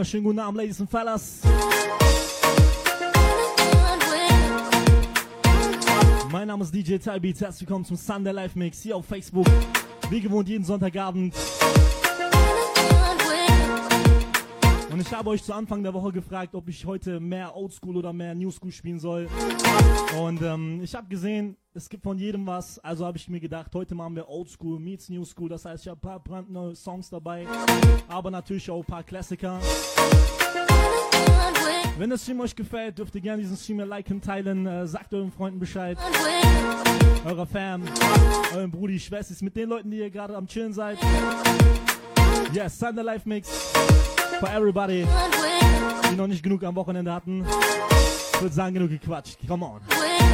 wunderschönen 0.00 0.24
guten 0.24 0.38
Abend, 0.38 0.56
Ladies 0.56 0.80
and 0.80 0.90
Fellas. 0.90 1.40
Mein 6.32 6.48
Name 6.48 6.64
ist 6.64 6.74
DJ 6.74 6.96
Tybeats, 6.96 7.42
herzlich 7.42 7.68
willkommen 7.68 7.84
zum 7.84 7.96
Sunday 7.96 8.32
Live 8.32 8.56
Mix 8.56 8.80
hier 8.80 8.96
auf 8.96 9.04
Facebook. 9.04 9.46
Wie 10.08 10.22
gewohnt 10.22 10.48
jeden 10.48 10.64
Sonntagabend. 10.64 11.34
Und 14.90 15.00
ich 15.00 15.12
habe 15.12 15.28
euch 15.28 15.42
zu 15.42 15.52
Anfang 15.52 15.82
der 15.82 15.92
Woche 15.92 16.12
gefragt, 16.12 16.54
ob 16.54 16.66
ich 16.70 16.86
heute 16.86 17.20
mehr 17.20 17.54
Oldschool 17.54 17.98
oder 17.98 18.14
mehr 18.14 18.34
Newschool 18.34 18.72
spielen 18.72 19.00
soll. 19.00 19.28
Und 20.18 20.40
ähm, 20.40 20.80
ich 20.82 20.94
habe 20.94 21.08
gesehen, 21.08 21.58
es 21.74 21.88
gibt 21.88 22.02
von 22.02 22.18
jedem 22.18 22.46
was. 22.46 22.78
Also 22.80 23.06
habe 23.06 23.16
ich 23.16 23.28
mir 23.28 23.40
gedacht, 23.40 23.74
heute 23.74 23.94
machen 23.94 24.16
wir 24.16 24.28
Oldschool 24.28 24.78
meets 24.78 25.08
Newschool. 25.08 25.48
Das 25.48 25.64
heißt, 25.64 25.84
ich 25.84 25.88
habe 25.88 25.98
ein 25.98 26.00
paar 26.00 26.20
brandneue 26.20 26.74
Songs 26.74 27.10
dabei, 27.10 27.46
aber 28.08 28.30
natürlich 28.30 28.70
auch 28.70 28.80
ein 28.80 28.84
paar 28.84 29.02
Klassiker. 29.02 29.60
Wenn 31.98 32.10
das 32.10 32.22
Stream 32.22 32.40
euch 32.40 32.56
gefällt, 32.56 32.98
dürft 32.98 33.14
ihr 33.14 33.20
gerne 33.20 33.42
diesen 33.42 33.56
Stream 33.56 33.80
liken, 33.80 34.20
teilen. 34.20 34.66
Äh, 34.66 34.86
sagt 34.86 35.12
euren 35.12 35.30
Freunden 35.30 35.58
Bescheid. 35.58 35.98
Eurer 37.24 37.46
Fam, 37.46 37.82
euren 38.54 38.70
Brudi, 38.70 38.98
Schwestern, 38.98 39.36
mit 39.42 39.54
den 39.54 39.68
Leuten, 39.68 39.90
die 39.90 39.98
ihr 39.98 40.10
gerade 40.10 40.34
am 40.34 40.46
Chillen 40.46 40.72
seid. 40.72 40.98
Yes, 42.54 42.78
Sunday 42.78 43.04
Live 43.04 43.26
Mix. 43.26 43.50
For 44.40 44.48
everybody, 44.48 45.06
die 46.10 46.16
noch 46.16 46.26
nicht 46.26 46.42
genug 46.42 46.64
am 46.64 46.74
Wochenende 46.74 47.12
hatten. 47.12 47.44
Ich 48.34 48.40
würde 48.40 48.54
sagen, 48.54 48.72
genug 48.72 48.88
gequatscht. 48.88 49.36
Come 49.46 49.66
on. 49.66 50.29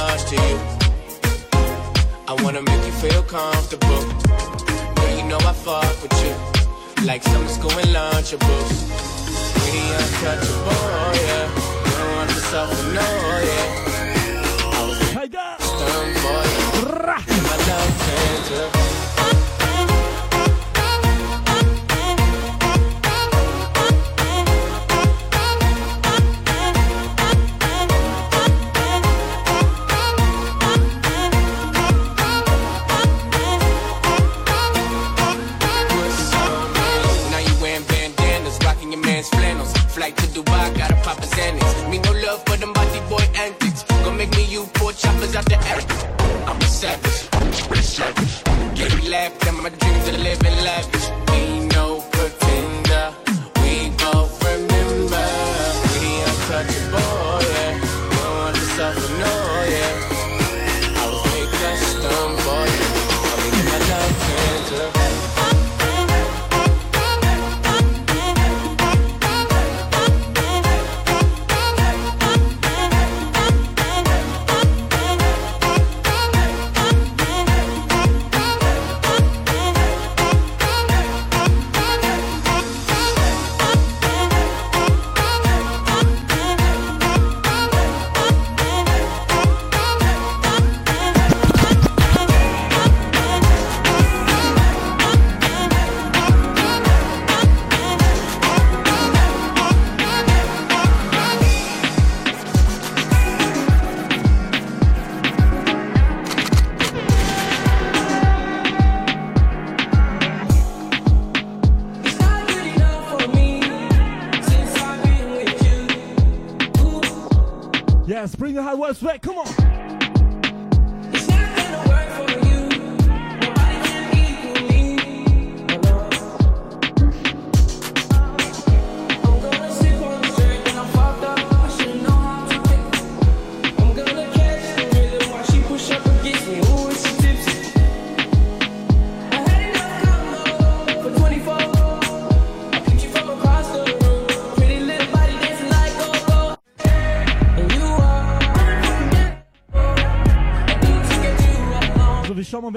much 0.00 0.24
to 0.30 0.36
you. 0.46 0.56
I 2.30 2.32
wanna 2.42 2.62
make 2.62 2.82
you 2.88 2.94
feel 3.04 3.22
comfortable. 3.22 4.02
Girl, 4.96 5.12
you 5.18 5.24
know 5.30 5.40
I 5.52 5.54
fuck 5.66 5.94
with 6.02 6.16
you. 6.24 6.34
Like 7.08 7.22
summer 7.22 7.52
school 7.58 7.76
and 7.82 7.90
lunchables. 7.98 8.70
We 9.64 9.80
untouchable, 10.00 11.12
yeah. 11.26 11.46
Don't 11.96 12.12
want 12.16 12.30
yourself 12.36 12.68
to 12.78 12.84
know, 12.96 13.14
yeah. 13.48 14.76
I 14.76 14.80
was 14.88 14.98
a 15.00 15.08
for 16.22 16.40
you. 16.52 16.62
My 17.48 17.56
love 17.68 18.99
Me 41.90 41.98
no 41.98 42.12
love 42.12 42.40
for 42.46 42.56
them 42.56 42.72
body 42.72 43.00
boy 43.08 43.24
antics. 43.34 43.82
Gonna 44.04 44.16
make 44.16 44.30
me 44.36 44.44
you 44.44 44.64
poor 44.74 44.92
choppers 44.92 45.34
out 45.34 45.44
the 45.46 45.56
attic. 45.56 45.90
I'm 46.46 46.60
savage, 46.60 47.18
a 47.72 47.82
savage. 47.82 48.44
Get 48.76 48.94
me 48.96 49.08
laughed 49.08 49.44
at 49.44 49.54
my 49.54 49.70
dreams 49.70 50.08
of 50.08 50.18
living. 50.18 50.49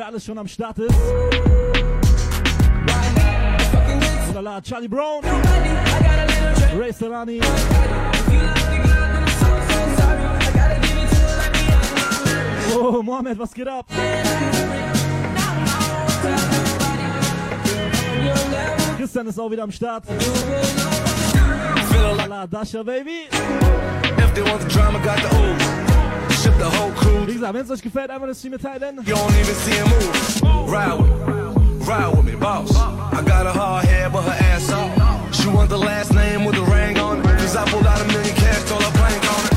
Wer 0.03 0.07
alles 0.07 0.25
schon 0.25 0.37
am 0.37 0.47
Start 0.47 0.79
ist. 0.79 0.95
Lala, 4.33 4.61
Charlie 4.61 4.87
Brown, 4.87 5.23
Ray 6.77 6.91
Serrani. 6.91 7.39
Oh, 12.75 13.01
Mohammed, 13.01 13.39
was 13.39 13.53
geht 13.53 13.67
ab? 13.67 13.85
Christian 18.97 19.27
ist 19.27 19.39
auch 19.39 19.51
wieder 19.51 19.63
am 19.63 19.71
Start. 19.71 20.03
Lala, 22.17 22.47
Dasha, 22.47 22.83
Baby. 22.83 23.29
If 24.17 24.33
they 24.33 24.41
want 24.41 24.61
the 24.61 24.67
drama, 24.67 24.99
got 24.99 25.17
the 25.17 25.37
old. 25.37 25.92
Ship 26.43 26.57
the 26.57 26.69
whole 26.69 26.91
crew. 26.91 27.25
Wie 27.25 27.33
gesagt, 27.33 27.53
wenn 27.53 27.63
es 27.63 27.71
euch 27.71 27.81
gefällt, 27.81 28.09
einfach 28.09 28.27
das 28.27 28.39
Stream 28.39 28.57
teilen. 28.59 28.97
You 29.05 29.15
don't 29.15 29.35
even 29.39 29.55
see 29.55 29.71
him 29.71 29.87
move. 29.87 30.71
Ride 30.71 30.97
with 30.99 31.09
me, 31.09 31.85
ride 31.87 32.15
with 32.15 32.25
me, 32.25 32.35
boss. 32.35 32.75
I 32.75 33.21
got 33.23 33.45
a 33.45 33.51
hard 33.51 33.85
head, 33.85 34.11
but 34.11 34.23
her 34.23 34.37
ass 34.51 34.71
off. 34.71 34.91
She 35.33 35.47
want 35.47 35.69
the 35.69 35.77
last 35.77 36.13
name 36.13 36.45
with 36.45 36.55
the 36.55 36.63
ring 36.63 36.99
on 36.99 37.19
it. 37.19 37.25
Cause 37.39 37.55
I 37.55 37.63
pulled 37.69 37.87
out 37.87 38.01
a 38.01 38.05
million 38.05 38.35
cash, 38.35 38.63
told 38.69 38.83
her 38.83 38.91
plank 38.91 39.23
on 39.33 39.45
it. 39.47 39.52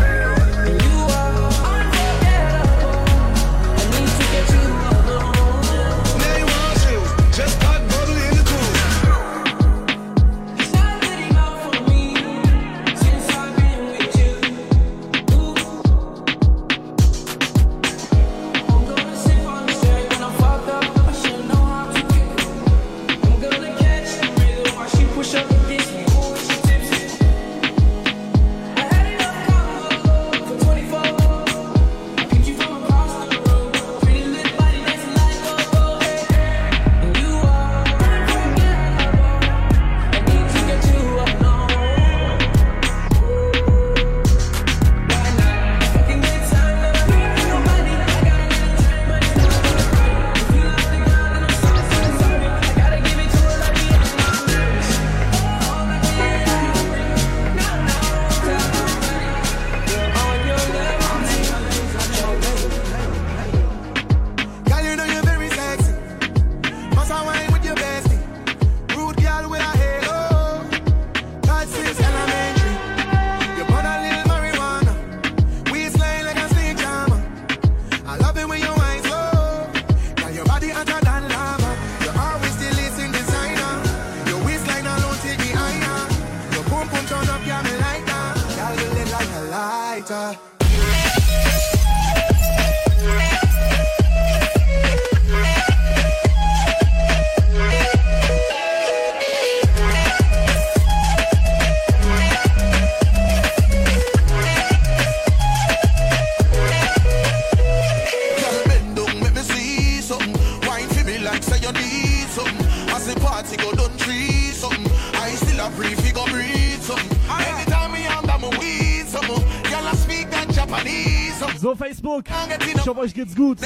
Geht's 123.17 123.35
gut. 123.35 123.59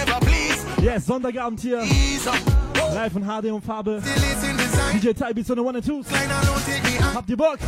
Yes, 0.80 1.06
Sonntagabend 1.06 1.60
hier. 1.60 1.82
Live 2.94 3.12
von 3.12 3.22
HD 3.22 3.52
und 3.52 3.64
Farbe. 3.64 4.00
DJ 4.92 5.10
Beats 5.34 5.50
on 5.50 5.56
the 5.56 5.62
One 5.62 5.76
and 5.76 5.86
Twos. 5.86 6.06
Habt 7.14 7.28
ihr 7.28 7.36
Bock? 7.36 7.58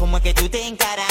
Cómo 0.00 0.16
es 0.16 0.22
que 0.22 0.32
tú 0.32 0.48
te 0.48 0.66
encaras 0.66 1.06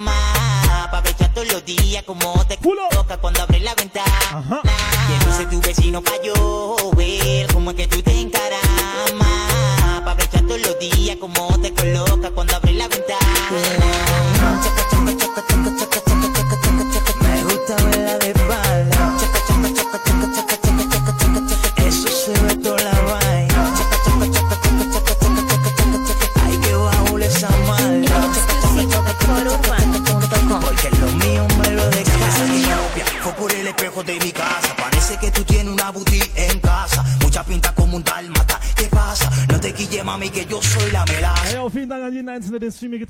más. 0.00 0.86
Aprovechar 0.86 1.32
todos 1.34 1.52
los 1.52 1.62
días 1.64 2.02
como 2.04 2.42
te 2.46 2.56
toca 2.56 3.18
cuando 3.18 3.42
abres 3.42 3.62
la 3.62 3.74
ventana. 3.74 4.62
Que 5.06 5.26
dice 5.26 5.46
tu 5.46 5.60
vecino 5.60 6.02
pa' 6.02 6.16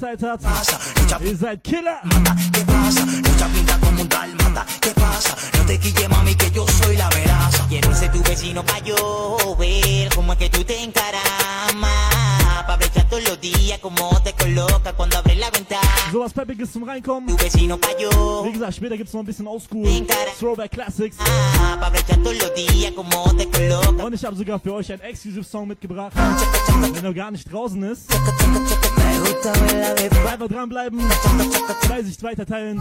Geteilt 0.01 0.23
hat. 0.23 0.41
Ihr 1.23 1.37
seid 1.37 1.63
Killer. 1.63 2.01
¿Qué 2.53 2.65
pasa? 2.65 3.05
Mucha 3.05 3.47
pinta 3.49 3.79
como 3.81 4.01
un 4.01 4.09
dálmata. 4.09 4.65
¿Qué 4.81 4.91
pasa? 4.93 5.37
No 5.59 5.67
te 5.67 5.79
quille, 5.79 6.09
mami, 6.09 6.35
que 6.35 6.51
yo 6.51 6.67
soy 6.83 6.97
la 6.97 7.09
melaza. 7.11 7.67
Quiero 7.69 7.95
ser 7.95 8.11
tu 8.11 8.23
vecino 8.23 8.65
pa' 8.65 8.79
yo 8.79 9.57
ver 9.59 10.09
cómo 10.15 10.33
es 10.33 10.39
que 10.39 10.49
tú 10.49 10.65
te 10.65 10.83
encaramas. 10.83 11.85
Pa' 12.67 12.75
aprovechar 12.75 13.09
todos 13.11 13.25
los 13.25 13.41
días 13.43 13.79
como 13.81 14.19
te 14.23 14.33
coloca 14.33 14.95
cuando 14.95 15.19
abres 15.19 15.39
la 15.39 15.51
ventana. 15.51 15.87
Sowas 16.11 16.33
Peppiges 16.33 16.73
zum 16.73 16.85
Reinkommen. 16.85 17.37
Tu 17.37 17.45
vecino 17.45 17.79
pa' 17.79 17.97
yo. 17.99 18.30
Später 18.73 18.97
gibt's 18.97 19.13
noch 19.13 19.21
ein 19.21 19.27
bisschen 19.27 19.47
Oldschool. 19.47 19.87
Throwback 20.39 20.71
Classics. 20.71 21.17
Und 24.03 24.15
ich 24.15 24.25
habe 24.25 24.37
sogar 24.37 24.59
für 24.61 24.75
euch 24.75 24.93
einen 24.93 25.03
Exclusive 25.03 25.45
Song 25.45 25.69
mitgebracht. 25.69 26.13
Wenn 26.95 27.05
er 27.05 27.13
gar 27.13 27.31
nicht 27.31 27.51
draußen 27.51 27.83
ist. 27.83 28.11
Einfach 30.31 30.49
dranbleiben. 30.49 31.01
Fleißig 31.83 32.23
weiter 32.23 32.47
teilen. 32.47 32.81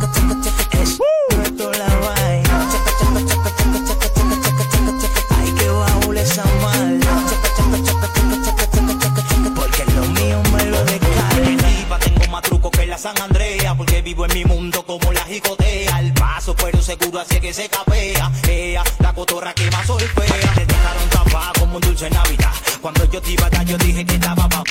Porque 9.55 9.85
lo 9.95 10.05
mío 10.13 10.41
me 10.53 10.65
lo. 10.65 10.77
Diva, 10.85 11.97
tengo 11.99 12.27
más 12.31 12.41
truco 12.43 12.69
la 12.89 12.97
San 12.97 13.19
Andrea. 13.21 13.75
Porque 13.75 14.01
vivo 14.01 14.25
en 14.25 14.33
mi 14.33 14.45
mundo 14.45 14.83
como 14.85 15.11
la 15.13 15.21
jicotea. 15.21 15.95
Al 15.95 16.13
paso, 16.13 16.55
pero 16.55 16.81
seguro 16.81 17.19
así 17.19 17.35
es 17.35 17.41
que 17.41 17.53
se 17.53 17.69
capea. 17.69 18.31
Ella, 18.49 18.83
la 18.99 19.13
cotorra 19.13 19.53
que 19.53 19.69
más 19.71 19.85
solfea. 19.85 20.53
Te 20.55 20.65
dejaron 20.65 21.09
tapar 21.09 21.53
como 21.59 21.75
un 21.75 21.81
dulce 21.81 22.09
Navidad. 22.09 22.53
Cuando 22.81 23.05
yo 23.05 23.21
te 23.21 23.31
iba 23.31 23.45
a 23.45 23.49
dar, 23.49 23.65
yo 23.65 23.77
dije 23.77 24.05
que 24.05 24.15
estaba 24.15 24.49
pa' 24.49 24.63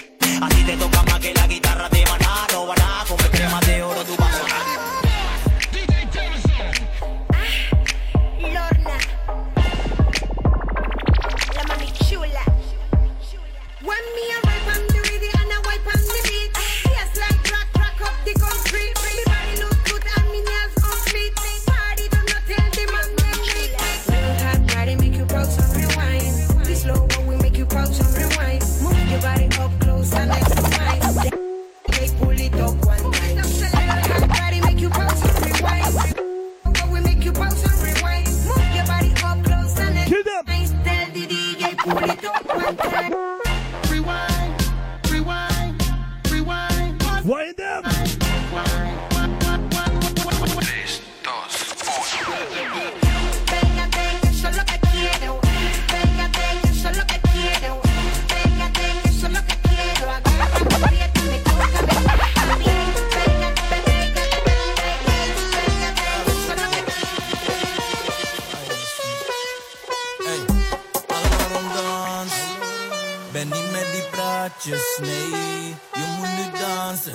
Ben 73.39 73.49
niet 73.49 73.73
met 73.73 73.93
die 73.93 74.03
praatjes, 74.11 74.99
nee. 75.01 75.77
Je 75.93 76.07
moet 76.17 76.29
nu 76.39 76.59
dansen. 76.61 77.13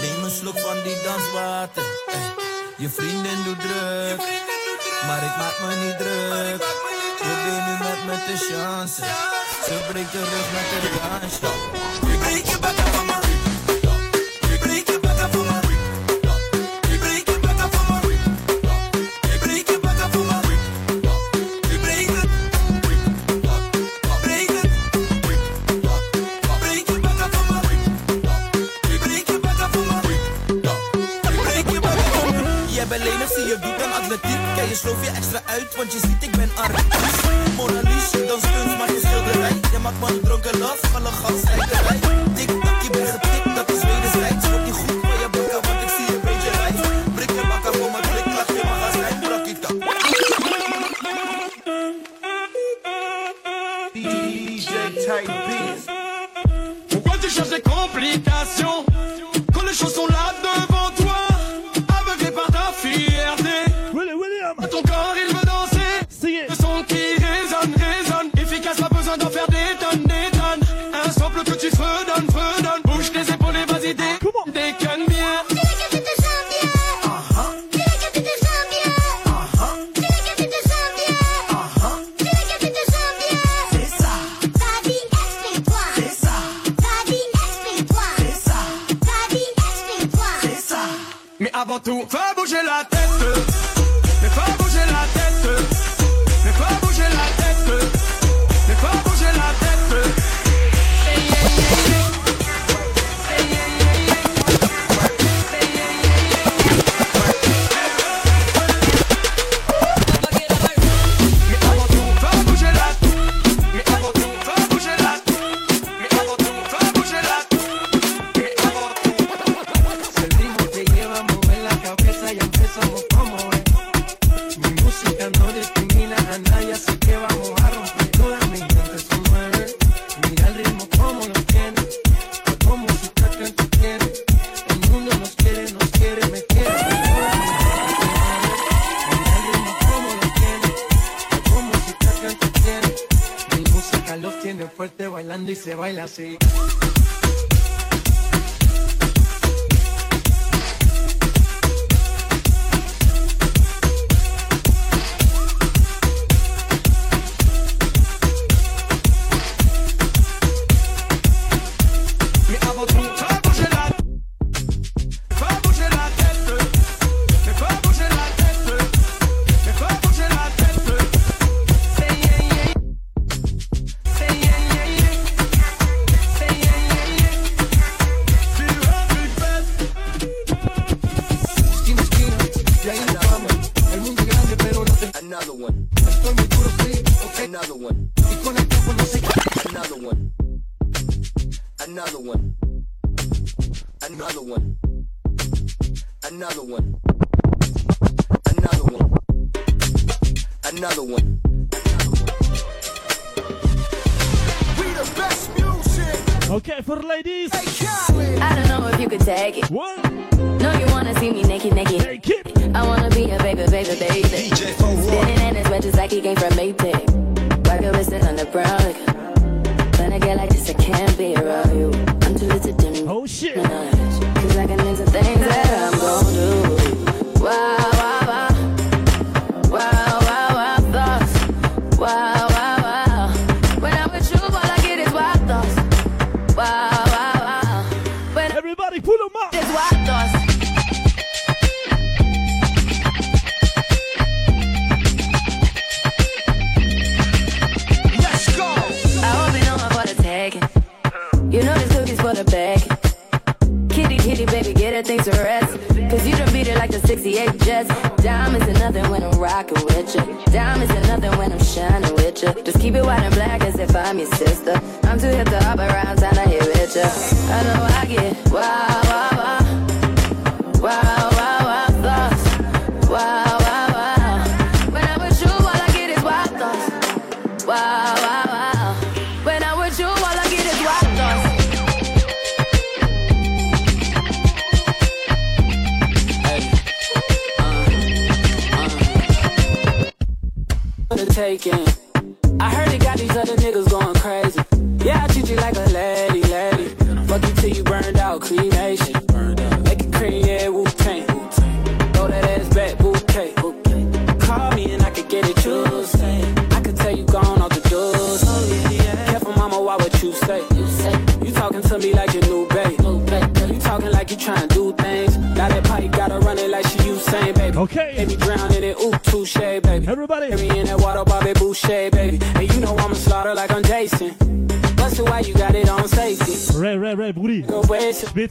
Neem 0.00 0.24
een 0.24 0.30
slok 0.30 0.58
van 0.58 0.82
die 0.82 1.02
danswater. 1.04 1.84
Je 2.76 2.88
vriendin 2.88 3.42
doet 3.44 3.60
druk, 3.60 4.20
maar 5.06 5.22
ik 5.22 5.36
maak 5.36 5.58
me 5.60 5.74
niet 5.84 5.98
druk. 5.98 6.64
Probeer 7.18 7.62
nu 7.66 7.72
met 7.78 8.04
me 8.06 8.24
te 8.26 8.52
chansen. 8.52 9.04
Ze 9.64 9.84
breekt 9.88 10.12
de 10.12 10.18
rug 10.18 10.52
met 10.52 10.82
de 10.82 12.58
bakken 12.60 12.79
Quand 35.80 35.86
je 35.90 35.98
citais 35.98 36.39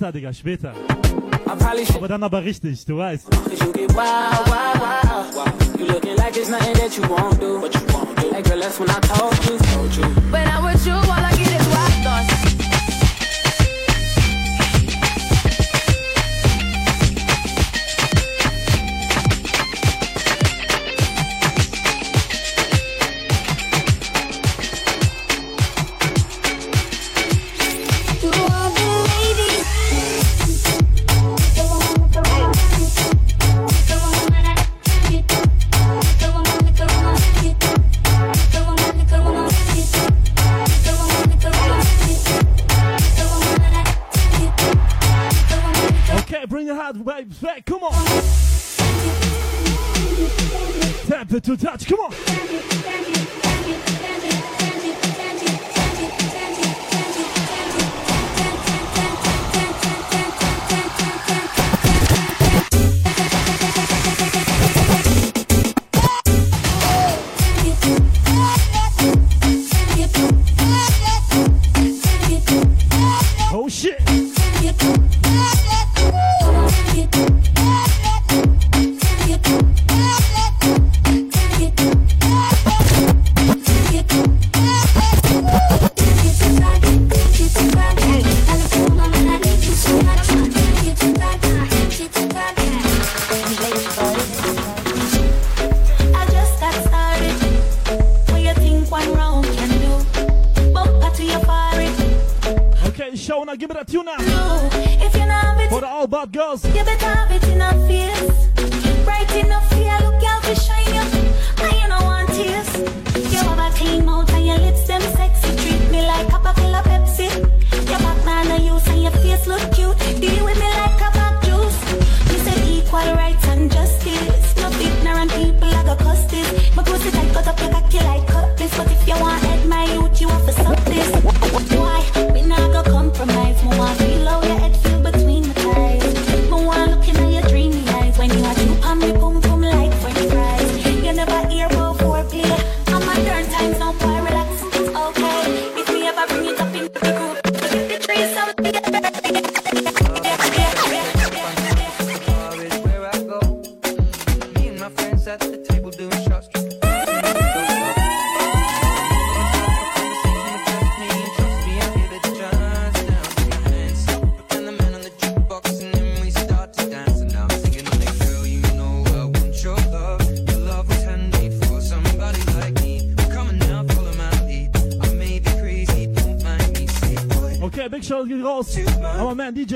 später, 0.10 0.12
Digga, 0.12 0.34
später. 0.34 0.74
Aber 1.96 2.08
dann 2.08 2.24
aber 2.24 2.44
richtig, 2.44 2.86
du 2.86 2.98
weißt. 2.98 3.28
Like 8.32 8.46
girl, 8.46 8.60
that's 8.60 8.80
when 8.80 8.90
I 8.90 9.00
told 9.02 9.29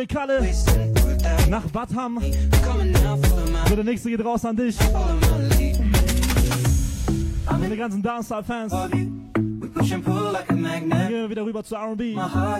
Kalle 0.08 0.42
nach 1.50 1.64
Bad 1.72 1.94
Ham. 1.96 2.20
So, 3.70 3.76
der 3.76 3.84
nächste 3.84 4.10
geht 4.10 4.24
raus 4.24 4.46
an 4.46 4.56
dich. 4.56 4.78
Und 7.50 7.60
meine 7.60 7.78
ganzen 7.78 8.02
Dancehall-Fans. 8.02 8.72
Dann 8.72 8.92
gehen 9.80 11.10
wir 11.10 11.30
wieder 11.30 11.46
rüber 11.46 11.64
zu 11.64 11.76
RB. 11.76 12.18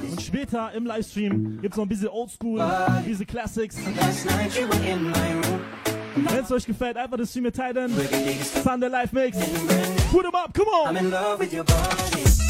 Und 0.10 0.22
später 0.22 0.72
im 0.74 0.86
Livestream 0.86 1.60
gibt 1.62 1.74
es 1.74 1.78
noch 1.78 1.86
ein 1.86 1.90
bisschen 1.90 2.10
Oldschool, 2.10 2.62
ein 2.62 3.04
bisschen 3.04 3.28
Classics. 3.28 3.78
es 6.44 6.52
euch 6.52 6.66
gefällt, 6.66 6.98
einfach 6.98 7.18
das 7.18 7.30
Stream 7.30 7.52
teilen. 7.52 7.92
Sunday 8.64 8.90
Live 8.90 9.12
Mix. 9.14 9.38
Put 10.12 10.26
em 10.26 10.36
up, 10.36 10.54
come 10.54 10.70
on! 10.70 12.43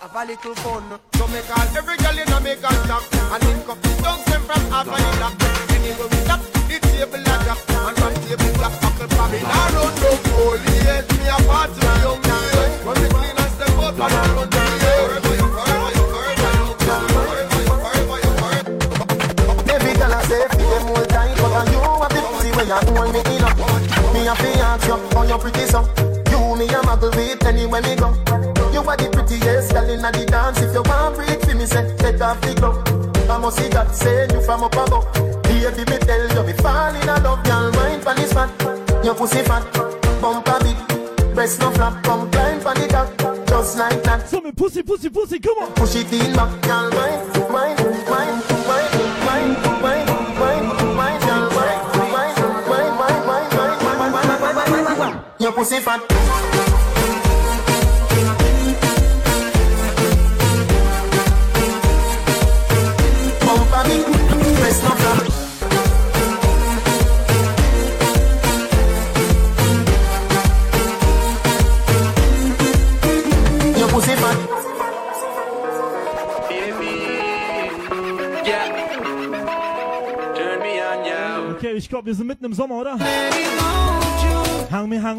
have 0.00 0.16
a 0.16 0.24
little 0.24 0.54
fun. 0.54 0.99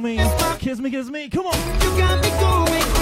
me. 0.01 0.17
Kiss 0.59 0.79
me, 0.79 0.89
kiss 0.89 1.09
me, 1.09 1.29
come 1.29 1.45
on. 1.45 3.00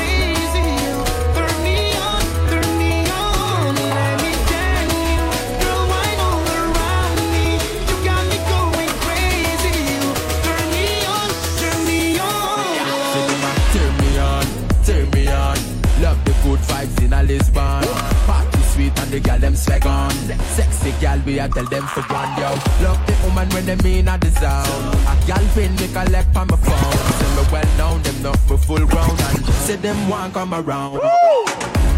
and 19.10 19.24
the 19.24 19.28
girl 19.28 19.40
them 19.40 19.56
swag 19.56 19.86
on. 19.86 20.12
Sexy 20.56 20.94
gal, 21.00 21.20
we 21.26 21.40
a 21.40 21.48
tell 21.50 21.66
them 21.66 21.86
for 21.88 22.02
one 22.14 22.32
yo. 22.38 22.50
Love 22.84 23.02
the 23.08 23.16
woman 23.26 23.50
when 23.50 23.66
they 23.66 23.76
mean 23.78 24.08
at 24.08 24.22
the 24.22 24.30
zone. 24.30 24.94
A 25.08 25.16
gal 25.28 25.44
pin 25.54 25.74
me 25.76 25.88
collect 25.88 26.36
on 26.36 26.48
my 26.48 26.58
phone. 26.58 26.98
Send 27.18 27.36
me 27.38 27.44
well 27.52 27.78
known, 27.78 28.02
them 28.04 28.22
not 28.24 28.40
for 28.48 28.58
full 28.58 28.86
round 28.86 29.20
and 29.22 29.46
say 29.66 29.76
them 29.78 30.10
one 30.10 30.32
come 30.32 30.54
around. 30.54 30.94
Woo! 30.94 31.46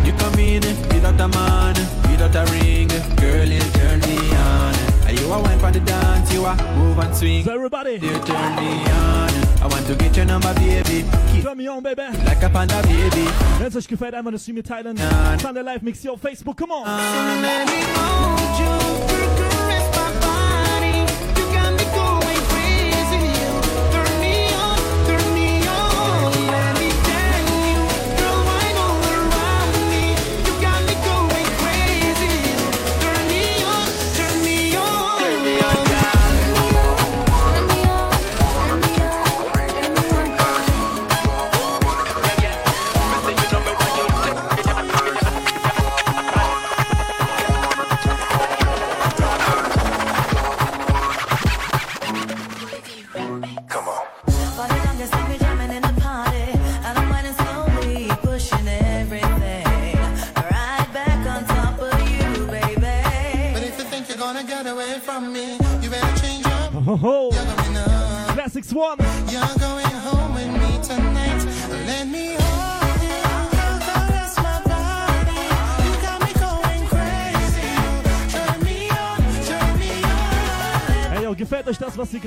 You 0.05 0.13
come 0.13 0.39
in 0.39 0.61
without 0.89 1.19
a 1.19 1.27
man, 1.27 1.75
without 2.09 2.35
a 2.35 2.51
ring, 2.51 2.87
girl 3.17 3.47
you 3.47 3.61
turn 3.77 3.99
me 4.01 4.17
on. 4.35 4.75
You 5.17 5.31
are 5.31 5.41
wine 5.41 5.59
for 5.59 5.71
the 5.71 5.81
dance, 5.81 6.33
you 6.33 6.45
are 6.45 6.55
move 6.75 6.97
and 6.97 7.15
swing. 7.15 7.43
So 7.43 7.53
everybody, 7.53 7.93
you 7.93 8.19
turn 8.19 8.55
me 8.55 8.89
on. 8.89 9.30
I 9.61 9.67
want 9.67 9.85
to 9.87 9.95
get 9.95 10.17
your 10.17 10.25
number, 10.25 10.53
baby. 10.55 11.05
Keep 11.31 11.43
Turn 11.43 11.57
me 11.57 11.67
on, 11.67 11.83
baby. 11.83 12.01
Like 12.25 12.41
a 12.43 12.49
panda, 12.49 12.81
baby. 12.81 13.27
Wenn 13.59 13.67
es 13.67 13.75
euch 13.75 13.87
gefällt, 13.87 14.15
einfach 14.15 14.29
eine 14.29 14.39
Stream 14.39 14.55
mitteilen. 14.55 14.97
Sunday 15.39 15.61
Live 15.63 15.81
Mix 15.83 15.99
hier 15.99 16.13
auf 16.13 16.21
Facebook, 16.21 16.57
come 16.57 16.73
on. 16.73 16.87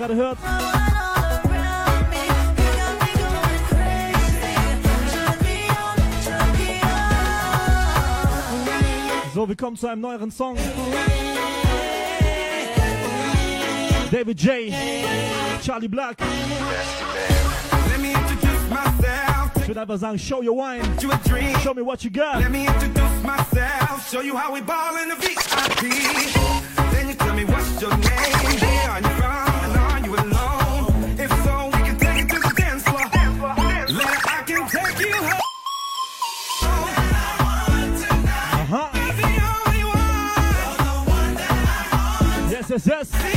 gerade 0.06 0.16
hört. 0.16 0.38
So, 9.34 9.48
wir 9.48 9.56
kommen 9.56 9.76
zu 9.76 9.88
einem 9.88 10.02
neueren 10.02 10.30
Song. 10.30 10.56
David 14.10 14.40
J. 14.40 14.72
Charlie 15.62 15.88
Black. 15.88 16.16
Ich 19.56 19.68
würde 19.68 19.80
einfach 19.80 19.98
sagen, 19.98 20.18
show 20.18 20.42
your 20.42 20.56
wine. 20.56 20.84
Show 21.62 21.74
me 21.74 21.82
what 21.82 22.04
you 22.04 22.10
got. 22.10 22.38
Let 22.38 22.50
me 22.50 22.66
introduce 22.66 23.22
myself. 23.22 24.08
Show 24.10 24.20
you 24.20 24.36
how 24.36 24.52
we 24.52 24.60
ball 24.60 24.96
in 25.02 25.08
the 25.08 25.16
VIP. 25.16 25.90
Then 26.92 27.08
you 27.08 27.14
tell 27.14 27.34
me 27.34 27.44
what's 27.44 27.80
your 27.80 27.90
name. 27.90 28.60
Where 28.60 28.90
are 28.90 29.00
you 29.00 29.08
from? 29.08 29.33
Zezé. 42.78 43.33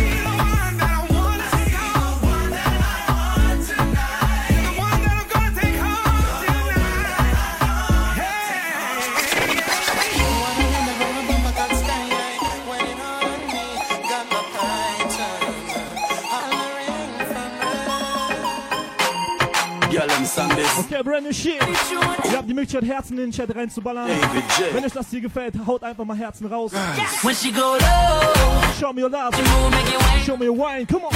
Okay, 20.37 21.01
brand 21.03 21.23
new 21.25 21.33
shit. 21.33 21.59
Ihr 21.59 22.37
habt 22.37 22.47
die 22.47 22.53
Möglichkeit, 22.53 22.85
Herzen 22.87 23.17
in 23.17 23.25
den 23.25 23.31
Chat 23.31 23.55
reinzuballern. 23.55 24.07
Wenn 24.71 24.85
euch 24.85 24.93
das 24.93 25.09
hier 25.09 25.21
gefällt, 25.21 25.55
haut 25.65 25.83
einfach 25.83 26.05
mal 26.05 26.15
Herzen 26.15 26.45
raus. 26.47 26.71
Show 28.79 28.93
me 28.93 29.01
your 29.01 29.09
love. 29.09 29.35
Show 30.25 30.37
me 30.37 30.45
your 30.45 30.57
wine. 30.57 30.85
Come 30.85 31.05
on. 31.05 31.13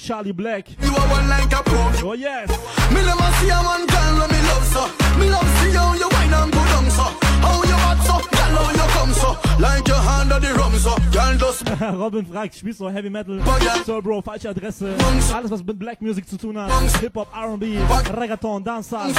Charlie 0.00 0.32
Black. 0.32 0.66
You 0.80 0.88
are 0.88 1.08
one 1.08 1.28
like 1.28 1.52
a 1.52 1.62
pro. 1.62 2.10
Oh 2.10 2.14
yes. 2.14 2.48
Me 2.90 3.00
never 3.04 3.30
see 3.38 3.50
a 3.50 3.60
man 3.62 3.86
girl 3.86 4.12
love 4.18 4.30
me 4.32 4.40
love 4.48 4.64
so. 4.64 4.82
Me 5.18 5.30
love 5.30 5.50
see 5.60 5.72
how 5.76 5.94
you 5.94 6.08
wine 6.08 6.32
and 6.32 6.52
go 6.52 6.64
down 6.64 6.90
so. 6.90 7.04
How 7.44 7.62
you 7.62 7.76
hot 7.84 8.00
so, 8.08 8.16
girl 8.32 8.54
how 8.58 8.70
you 8.70 8.88
come 8.96 9.12
so. 9.12 9.36
Like 9.58 9.86
your 9.86 9.98
hand 9.98 10.32
on 10.32 10.40
the 10.40 10.54
rum 10.54 10.72
so. 10.78 10.96
Girl 11.12 11.36
just. 11.36 11.68
Robin 11.80 12.24
fragt, 12.24 12.54
spielst 12.54 12.80
du 12.80 12.88
Heavy 12.88 13.10
Metal? 13.10 13.40
Oh, 13.44 13.82
so 13.84 14.00
Bro, 14.00 14.22
falsche 14.22 14.48
Adresse. 14.48 14.94
Alles 15.34 15.50
was 15.50 15.62
mit 15.62 15.78
Black 15.78 16.00
Music 16.00 16.26
zu 16.26 16.38
tun 16.38 16.56
hat. 16.56 16.70
Hip 17.00 17.14
Hop, 17.16 17.28
R&B, 17.34 17.78
Reggaeton, 18.18 18.64
Dancehall, 18.64 19.12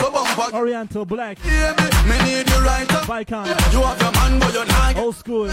Oriental 0.51 1.05
Black. 1.05 1.37
Me 1.43 2.17
need 2.25 2.49
you 2.49 2.65
right 2.65 2.91
up. 2.93 3.05
Balkan. 3.07 3.45
You 3.71 3.81
have 3.81 4.01
your 4.01 4.11
man, 4.13 4.39
boy, 4.39 4.47
you're 4.51 5.03
Old 5.03 5.15
School. 5.15 5.49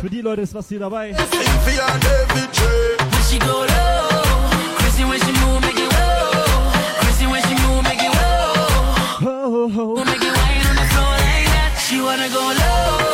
Für 0.00 0.10
die 0.10 0.22
Leute 0.22 0.42
ist 0.42 0.54
was 0.54 0.68
hier 0.68 0.78
dabei. 0.80 1.14
wanna 12.16 12.28
go 12.28 12.40
low. 12.40 13.13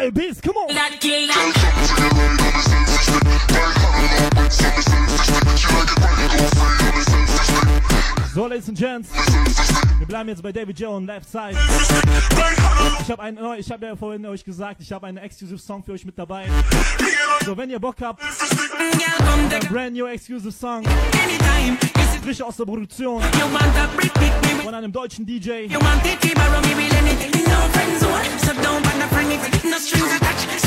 Ty 0.00 0.10
Beats, 0.12 0.40
come 0.40 0.56
on. 0.56 0.68
So, 8.32 8.46
Ladies 8.46 8.68
and 8.68 8.78
Gents, 8.78 9.10
wir 9.98 10.06
bleiben 10.06 10.30
jetzt 10.30 10.42
bei 10.42 10.52
David 10.52 10.78
Joe 10.78 10.96
und 10.96 11.06
Left 11.06 11.28
Side. 11.28 11.54
Ich 13.02 13.10
habe 13.10 13.22
einen, 13.22 13.58
ich 13.58 13.70
habe 13.70 13.86
ja 13.86 13.94
vorhin 13.94 14.24
euch 14.24 14.42
gesagt, 14.42 14.80
ich 14.80 14.90
habe 14.90 15.06
einen 15.06 15.18
Exclusive 15.18 15.58
Song 15.58 15.84
für 15.84 15.92
euch 15.92 16.06
mit 16.06 16.18
dabei. 16.18 16.46
So, 17.44 17.54
wenn 17.54 17.68
ihr 17.68 17.78
Bock 17.78 17.96
habt, 18.00 18.22
ein 18.22 19.68
brand 19.68 19.92
new 19.92 20.06
Exclusive 20.06 20.52
Song, 20.52 20.82
frisch 22.22 22.42
aus 22.42 22.56
der 22.56 22.64
Produktion 22.64 23.22
von 24.64 24.74
einem 24.74 24.92
deutschen 24.92 25.26
DJ. 25.26 25.66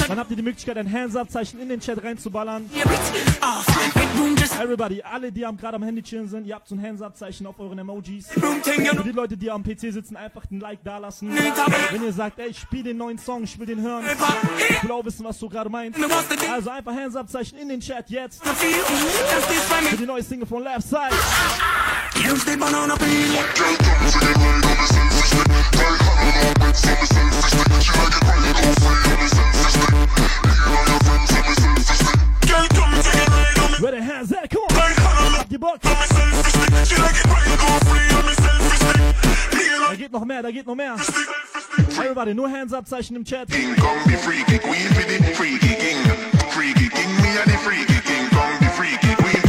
Dann 0.08 0.20
habt 0.20 0.30
ihr 0.32 0.36
die 0.38 0.42
Möglichkeit, 0.44 0.78
ein 0.78 0.92
Hands-Up-Zeichen 0.92 1.60
in 1.62 1.70
den 1.70 1.80
Chat 1.80 2.04
reinzuballern. 2.04 2.70
Everybody, 4.62 5.02
alle, 5.02 5.32
die 5.32 5.46
am- 5.46 5.58
gerade 5.58 5.76
am 5.78 5.84
Handy 5.84 6.02
chillen 6.04 6.28
sind, 6.28 6.46
ihr 6.46 6.56
habt 6.56 6.68
so 6.68 6.76
ein 6.76 6.82
Hands-Up-Zeichen 6.82 7.46
auf 7.48 7.60
euren 7.60 7.80
Emojis. 7.80 8.28
Für 8.30 9.04
die 9.04 9.12
Leute, 9.12 9.38
die 9.38 9.50
am 9.50 9.64
PC 9.64 9.92
sitzen, 9.92 10.16
einfach 10.18 10.44
ein 10.52 10.60
Like 10.60 10.84
dalassen. 10.84 11.30
Wenn 11.92 12.04
ihr 12.04 12.14
sagt, 12.14 12.40
ey, 12.40 12.50
ich 12.50 12.60
spiel 12.60 12.84
den 12.84 12.98
neuen 12.98 13.18
Song, 13.18 13.44
ich 13.44 13.58
will 13.58 13.66
den 13.66 13.82
hören. 13.82 14.04
Ich 14.70 14.84
will 14.84 14.92
auch 14.92 15.06
wissen, 15.06 15.24
was 15.26 15.40
du 15.40 15.50
gerade 15.50 15.70
meinst. 15.70 16.00
Also 16.52 16.70
einfach 16.70 16.94
Hands-Up-Zeichen 16.94 17.58
in 17.58 17.70
den 17.70 17.80
Chat 17.80 18.10
jetzt. 18.10 18.44
Für 18.46 19.98
die 19.98 20.06
neue 20.06 20.24
Single 20.24 20.48
von 20.48 20.64
Left 20.64 20.88
Side. 20.88 21.10
Use 22.24 22.44
the 22.46 22.56
banana 22.58 22.96
come 22.98 23.10
on 26.58 26.60
the 26.60 26.74
selfish 26.74 27.10
thing. 27.10 27.30
Try 27.44 27.64
hard 27.94 28.14
on 28.16 28.22
my 28.26 28.34
on 29.10 29.18
the 29.20 29.28
selfish 29.36 29.74
thing. 29.74 29.94
She 33.84 34.02
hands 34.02 34.30
that 34.30 34.50
come? 34.50 34.68
Try 34.70 34.94
the 34.94 35.02
Abzeichen 42.74 43.16
im 43.16 43.24
Chat. 43.24 43.50
King, 43.50 43.76
come 43.76 44.04
be 44.08 44.16
freaky, 44.16 44.58
queen, 44.60 44.88
be 44.98 45.04
the 45.18 45.34
freaky 45.36 45.76
king. 45.76 46.04
Freaky 46.52 46.90
king, 46.90 47.16
me 47.22 47.38
and 47.38 47.52
freaky 47.60 48.00
king, 48.02 48.28
come 48.30 48.60
be 48.60 48.68
freaky, 48.68 49.16
queen 49.16 49.43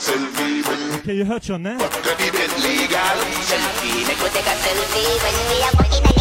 selfie 0.00 0.62
when 0.66 0.94
Okay, 1.00 1.18
ihr 1.18 1.26
hört 1.26 1.44
schon, 1.44 1.62
ne? 1.62 1.76
got 1.78 1.90
the 2.18 2.30
legal. 2.62 3.16
Selfie, 3.42 4.04
make 4.06 4.20
we 4.22 4.28
take 4.30 4.46
a 4.46 4.56
selfie 4.64 5.16
when 5.22 5.36
we 5.50 5.62
are 5.62 5.74
walking 5.78 6.15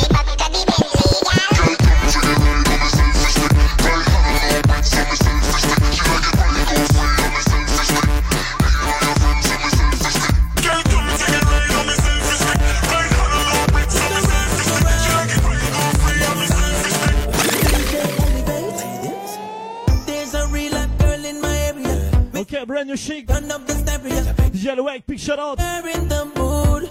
area. 22.56 22.64
Okay, 22.64 22.66
brand 22.66 22.88
new 22.88 22.98
chic. 22.98 23.28
Turn 23.28 23.52
up 23.52 23.66
the 23.68 23.74
stereo. 23.74 24.34
DJ 24.34 24.84
Wake, 24.84 25.06
big 25.06 25.20
shout 25.20 25.40
out. 25.40 25.60
Her 25.60 25.88
in 25.90 26.08
the 26.08 26.26
mood. 26.36 26.90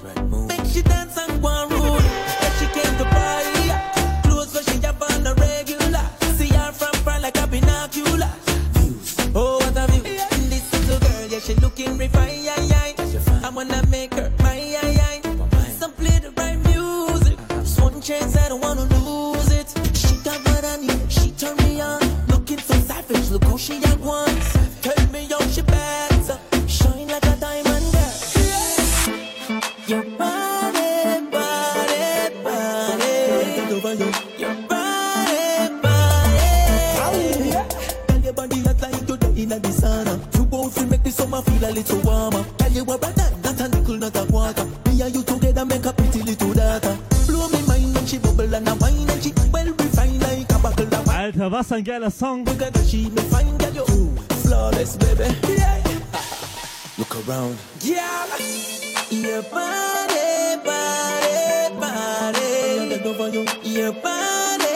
Make 0.48 0.64
she 0.66 0.82
dance 0.82 1.16
and 1.18 1.42
go 1.42 1.73
ein 51.74 51.82
geiler 51.82 52.10
Song. 52.10 52.44
Look 52.44 52.62
at 52.62 52.76
she 52.86 53.10
me 53.10 53.22
fine, 53.30 53.58
girl, 53.58 53.74
you 53.74 53.86
flawless, 54.42 54.96
baby. 54.96 55.34
Yeah. 55.48 55.82
Look 56.98 57.16
around. 57.26 57.58
Yeah. 57.80 58.26
Your 59.10 59.42
body, 59.42 60.56
body, 60.64 61.74
body. 61.80 62.88
Bend 62.90 63.06
over 63.06 63.28
you. 63.28 63.44
Your 63.64 63.92
body. 63.92 64.73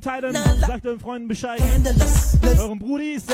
Teilen. 0.00 0.36
Sagt 0.66 0.86
euren 0.86 1.00
Freunden 1.00 1.28
Bescheid. 1.28 1.60
Euren 2.58 2.78
Brudis. 2.78 3.24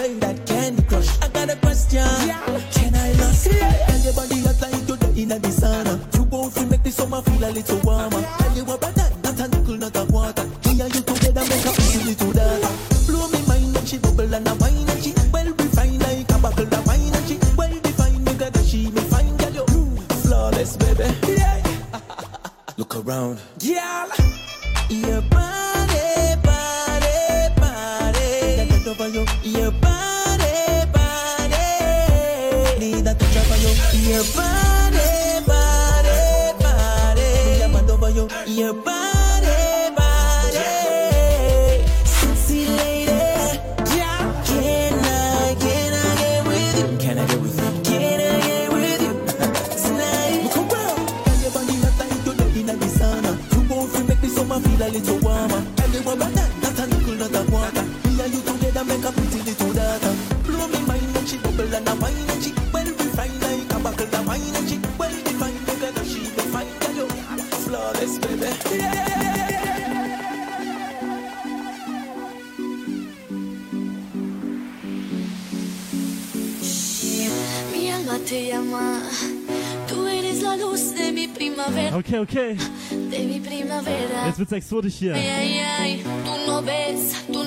Wird's 84.57 84.67
exotisch 84.67 84.95
hier. 84.95 85.15
Ich 85.15 86.05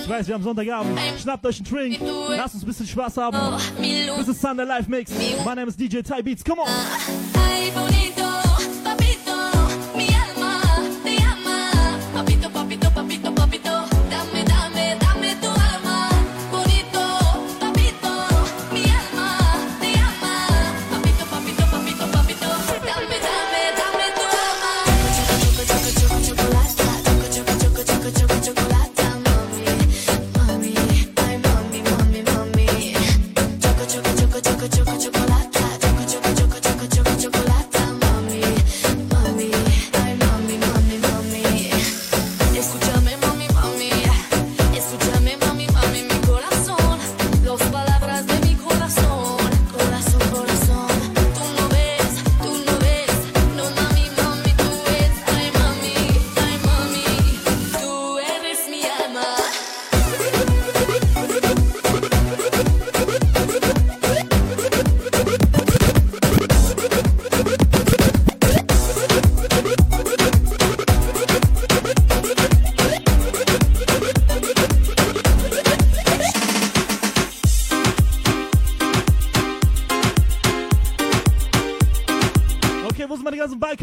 weiß, 0.10 0.28
wir 0.28 0.36
haben 0.36 0.44
Sonntagabend. 0.44 1.00
Schnappt 1.22 1.46
euch 1.46 1.58
einen 1.58 1.66
Drink. 1.66 2.00
Lasst 2.30 2.56
uns 2.56 2.64
ein 2.64 2.68
bisschen 2.68 2.88
Spaß 2.88 3.18
haben. 3.18 3.38
This 3.82 4.28
is 4.28 4.40
Sunday 4.40 4.66
Live 4.66 4.88
Mix. 4.88 5.12
My 5.46 5.56
name 5.56 5.68
is 5.68 5.76
DJ 5.76 6.02
Ty 6.02 6.24
Beats. 6.24 6.44
Come 6.44 6.62
on. 6.62 6.68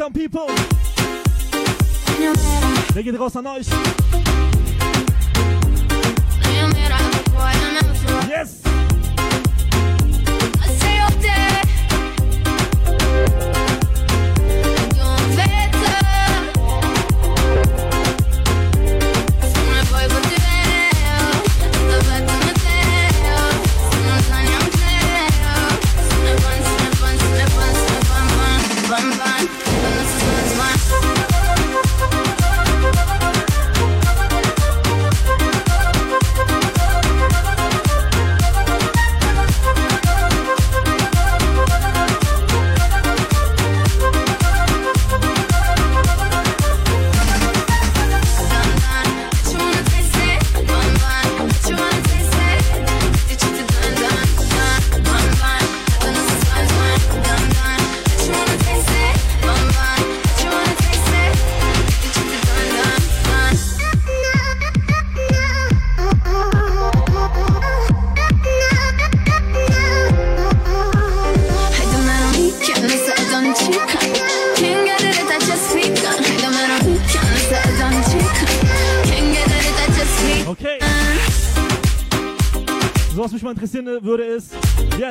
Welcome 0.07 0.23
people. 0.23 0.47
Vem 2.95 3.03
que 3.03 3.13
gosta 3.13 3.43
nós. 3.43 3.67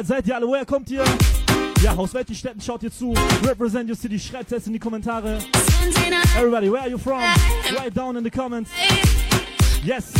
Seid 0.06 0.28
ihr 0.28 0.36
alle, 0.36 0.48
woher 0.48 0.66
kommt 0.66 0.90
ihr? 0.90 1.04
Ja, 1.82 1.96
aus 1.96 2.14
welchen 2.14 2.36
Städten 2.36 2.62
schaut 2.62 2.84
ihr 2.84 2.92
zu? 2.92 3.14
Represent 3.44 3.90
your 3.90 3.96
city, 3.96 4.20
schreibt 4.20 4.52
es 4.52 4.68
in 4.68 4.74
die 4.74 4.80
Kommentare. 4.80 5.40
Everybody, 6.38 6.72
where 6.72 6.82
are 6.82 6.90
you 6.90 6.98
from? 6.98 7.22
Write 7.76 7.94
down 7.94 8.16
in 8.16 8.24
the 8.24 8.32
comments. 8.32 8.72
Yes. 9.84 10.14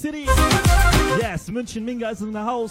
City. 0.00 0.26
Yes, 1.20 1.48
München 1.48 1.84
Minga 1.84 2.08
ist 2.08 2.22
in 2.22 2.32
der 2.32 2.46
Haus. 2.46 2.70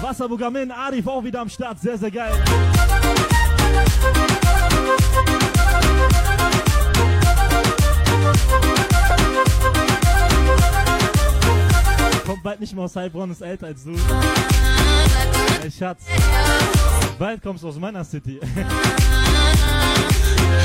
Wasserburgamin, 0.00 0.72
Arif 0.72 1.06
auch 1.06 1.22
wieder 1.22 1.40
am 1.40 1.48
Start. 1.48 1.78
Sehr, 1.78 1.96
sehr 1.96 2.10
geil. 2.10 2.32
Kommt 12.26 12.42
bald 12.42 12.58
nicht 12.58 12.74
mehr 12.74 12.84
aus 12.84 12.96
Heilbronn, 12.96 13.30
ist 13.30 13.40
älter 13.40 13.68
als 13.68 13.84
du. 13.84 13.92
Ey, 15.62 15.70
Schatz. 15.70 16.02
Bald 17.20 17.40
kommst 17.40 17.62
du 17.62 17.68
aus 17.68 17.78
meiner 17.78 18.04
City. 18.04 18.40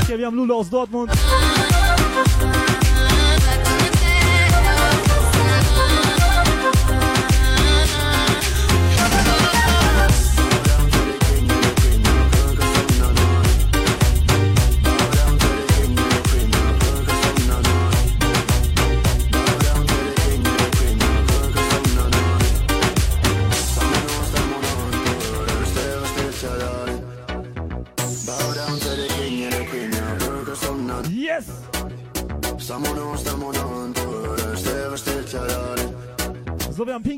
Okay, 0.02 0.16
wir 0.16 0.26
haben 0.26 0.36
Lulu 0.36 0.54
aus 0.54 0.70
Dortmund. 0.70 1.10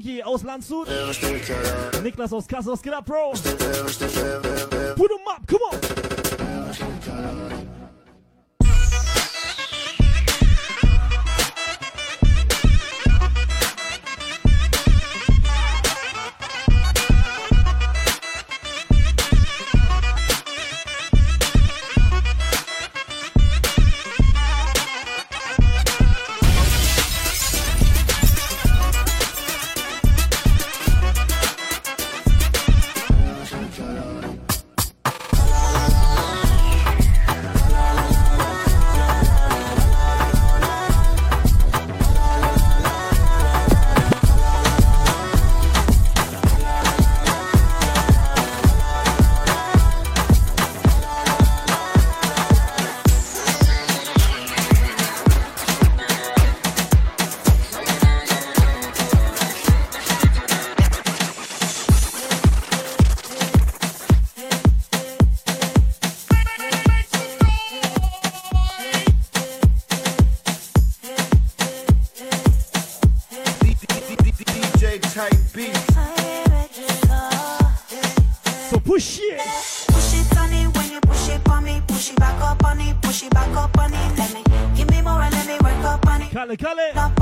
Stinky 0.01 0.23
aus 0.23 0.43
Landshut. 0.43 0.89
Niklas 2.03 2.33
aus 2.33 2.47
Kassel, 2.49 2.73
was 2.73 2.83
geht 2.83 2.95
ab, 2.95 3.05
Bro? 3.05 3.33
Put 4.97 5.11
'em 5.11 5.27
up, 5.27 5.47
come 5.47 5.61
on! 5.71 6.00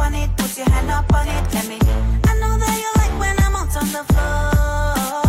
on 0.08 0.14
it, 0.14 0.30
put 0.36 0.56
your 0.56 0.68
hand 0.70 0.90
up 0.90 1.12
on 1.12 1.28
it, 1.28 1.54
let 1.54 1.68
me. 1.68 1.78
I 2.30 2.32
know 2.40 2.56
that 2.58 2.76
you 2.82 2.90
like 3.00 3.14
when 3.20 3.36
I'm 3.44 3.56
out 3.56 3.76
on 3.76 3.88
the 3.92 4.04
floor. 4.12 5.27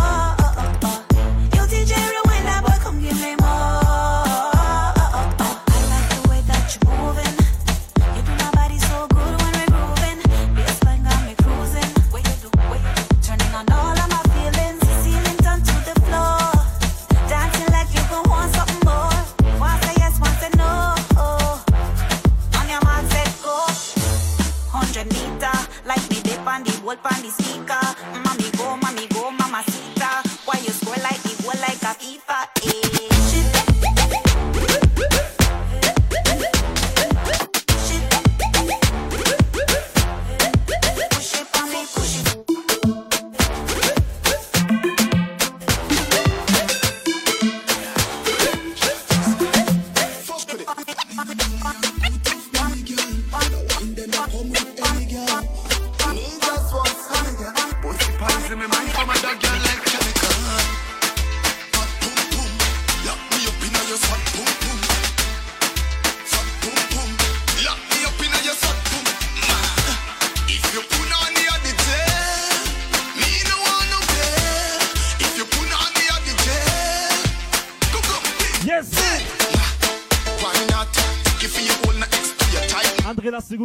vuelvan 26.90 27.24
y 27.24 27.39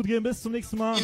konzentrieren. 0.06 0.24
Bis 0.24 0.42
zum 0.42 0.52
nächsten 0.52 0.78
Mal. 0.78 0.96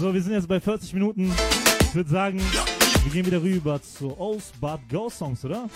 So, 0.00 0.12
wir 0.12 0.22
sind 0.22 0.32
jetzt 0.32 0.48
bei 0.48 0.60
40 0.60 0.92
Minuten. 0.92 1.32
Ich 1.80 1.94
würde 1.94 2.10
sagen, 2.10 2.40
wir 3.04 3.12
gehen 3.12 3.24
wieder 3.24 3.40
rüber 3.42 3.80
zu 3.80 4.14
Old 4.18 4.42
Bad 4.60 4.80
Girl 4.88 5.10
Songs, 5.10 5.44
oder? 5.44 5.68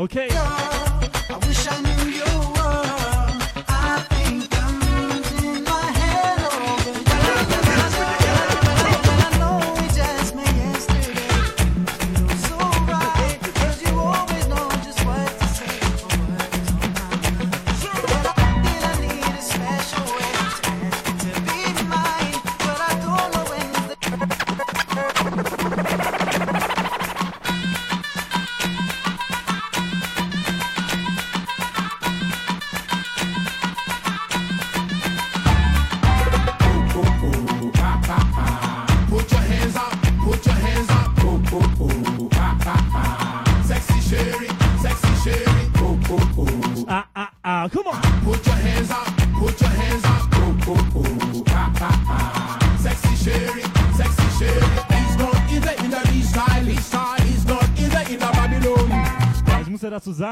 Okay. 0.00 0.79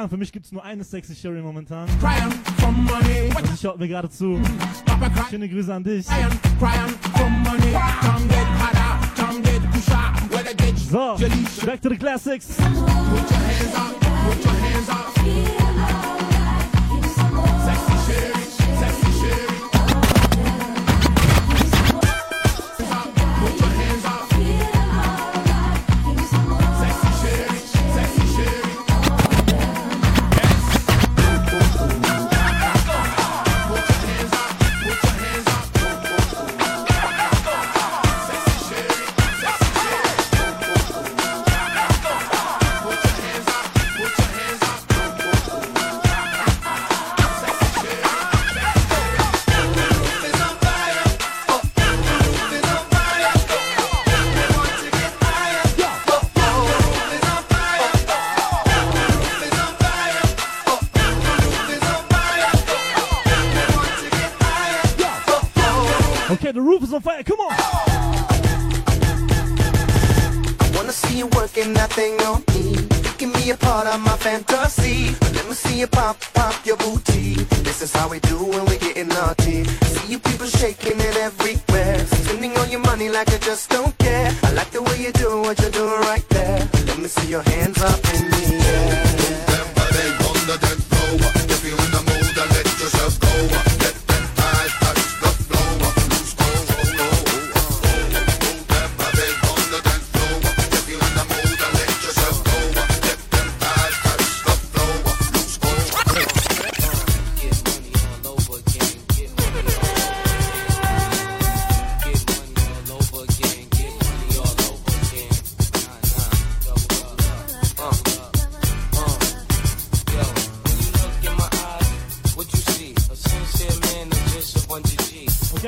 Für 0.08 0.16
mich 0.16 0.32
gibt 0.32 0.46
es 0.46 0.52
nur 0.52 0.64
eine 0.64 0.84
sexy 0.84 1.14
Sherry 1.14 1.40
momentan. 1.40 1.88
Also 3.34 3.54
ich 3.54 3.60
schaut 3.60 3.78
mir 3.78 3.88
gerade 3.88 4.08
zu. 4.10 4.40
Schöne 5.30 5.48
Grüße 5.48 5.74
an 5.74 5.84
dich. 5.84 6.06
So, 10.90 11.16
back 11.66 11.82
to 11.82 11.90
the 11.90 11.96
classics. 11.96 12.56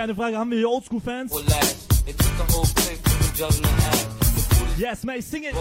Eine 0.00 0.14
Frage. 0.14 0.38
Haben 0.38 0.50
wir 0.50 0.58
hier 0.58 0.70
Oldschool-Fans? 0.70 1.32
Yes, 4.76 5.04
mate, 5.04 5.22
sing 5.22 5.44
it. 5.44 5.54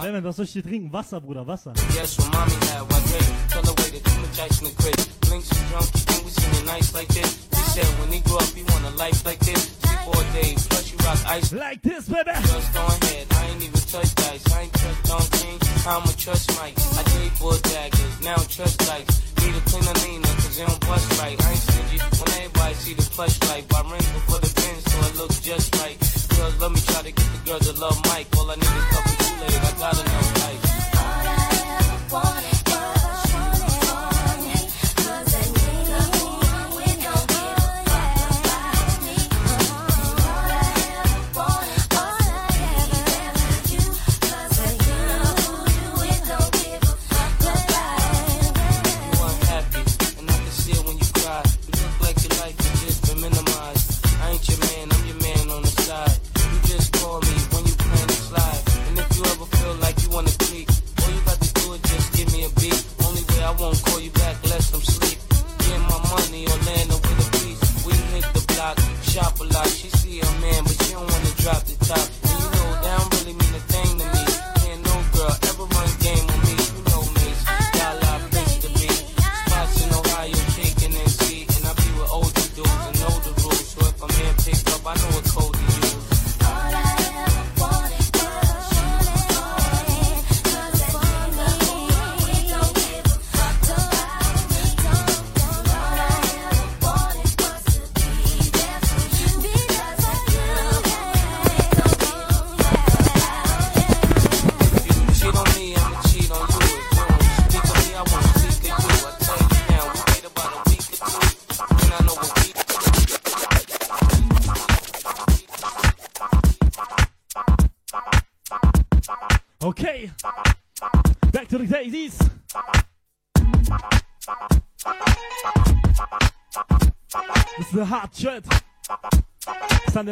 Clement, 0.00 0.24
was 0.24 0.36
soll 0.36 0.44
ich 0.44 0.52
hier 0.52 0.62
trinken? 0.62 0.92
Wasser, 0.92 1.20
Bruder, 1.20 1.46
Wasser. 1.46 1.72
Yes, 1.94 2.18
when 2.18 2.30
mommy 2.30 2.52
had 2.72 2.82
one 2.82 3.02
drink, 3.04 3.26
tell 3.50 3.62
her 3.62 3.74
wait, 3.78 4.02
too 4.04 4.20
much 4.20 4.40
ice 4.40 4.60
in 4.60 4.68
the 4.68 4.82
crib. 4.82 4.96
Blinks 5.20 5.50
is 5.50 5.62
drunk, 5.68 5.88
we 6.24 6.66
nice 6.66 6.94
like 6.94 7.08
this. 7.08 7.48
He 7.50 7.62
said 7.70 7.86
when 8.00 8.12
he 8.12 8.20
grew 8.20 8.36
up, 8.36 8.48
he 8.54 8.62
want 8.64 8.84
a 8.84 8.90
life 8.96 9.24
like 9.26 9.40
this. 9.40 9.76
Sleep 9.80 10.06
all 10.06 10.24
day, 10.32 10.54
plus 10.68 10.92
you 10.92 10.98
rock 11.04 11.18
ice 11.26 11.52
like 11.52 11.82
this, 11.82 12.08
baby. 12.08 12.32
Just 12.32 12.72
go 12.72 12.80
ahead, 12.86 13.26
I 13.30 13.46
ain't 13.50 13.62
even 13.62 13.80
touch 13.80 14.14
dice. 14.14 14.44
I 14.52 14.62
ain't 14.62 15.10
on 15.10 15.26
king, 15.36 15.58
I'ma 15.86 16.12
trust 16.16 16.50
Mike. 16.60 16.76
I 16.96 17.02
did 17.02 17.32
four 17.32 17.56
daggers, 17.58 18.20
now 18.22 18.36
trust 18.36 18.88
lights. 18.88 19.23
Need 19.44 19.56
a 19.56 19.60
cleaner 19.68 19.92
Nina, 20.06 20.26
cause 20.40 20.56
they 20.56 20.64
don't 20.64 20.80
bust 20.86 21.20
right. 21.20 21.36
I 21.36 21.50
ain't 21.50 21.58
stingy 21.58 21.98
when 22.00 22.30
everybody 22.40 22.74
see 22.74 22.94
the 22.94 23.02
plush 23.02 23.36
light. 23.48 23.68
Buy 23.68 23.82
rings 23.90 24.08
before 24.16 24.40
the 24.40 24.48
pin, 24.56 24.76
so 24.88 24.96
it 25.06 25.16
looks 25.20 25.40
just 25.40 25.74
right. 25.76 25.98
Girls 26.36 26.60
love 26.60 26.72
me, 26.72 26.80
try 26.80 27.02
to 27.02 27.12
get 27.12 27.28
the 27.34 27.50
girls 27.50 27.66
that 27.66 27.78
love 27.78 28.00
Mike. 28.06 28.26
All 28.38 28.50
I 28.50 28.54
need 28.54 28.64
is 28.64 28.84
couple 28.88 29.12
Kool-Aid, 29.20 29.60
I 29.68 29.72
got 29.78 30.00
enough 30.00 30.40
life. 30.40 30.63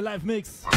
Live 0.03 0.25
mix. 0.25 0.65
Uh, 0.67 0.71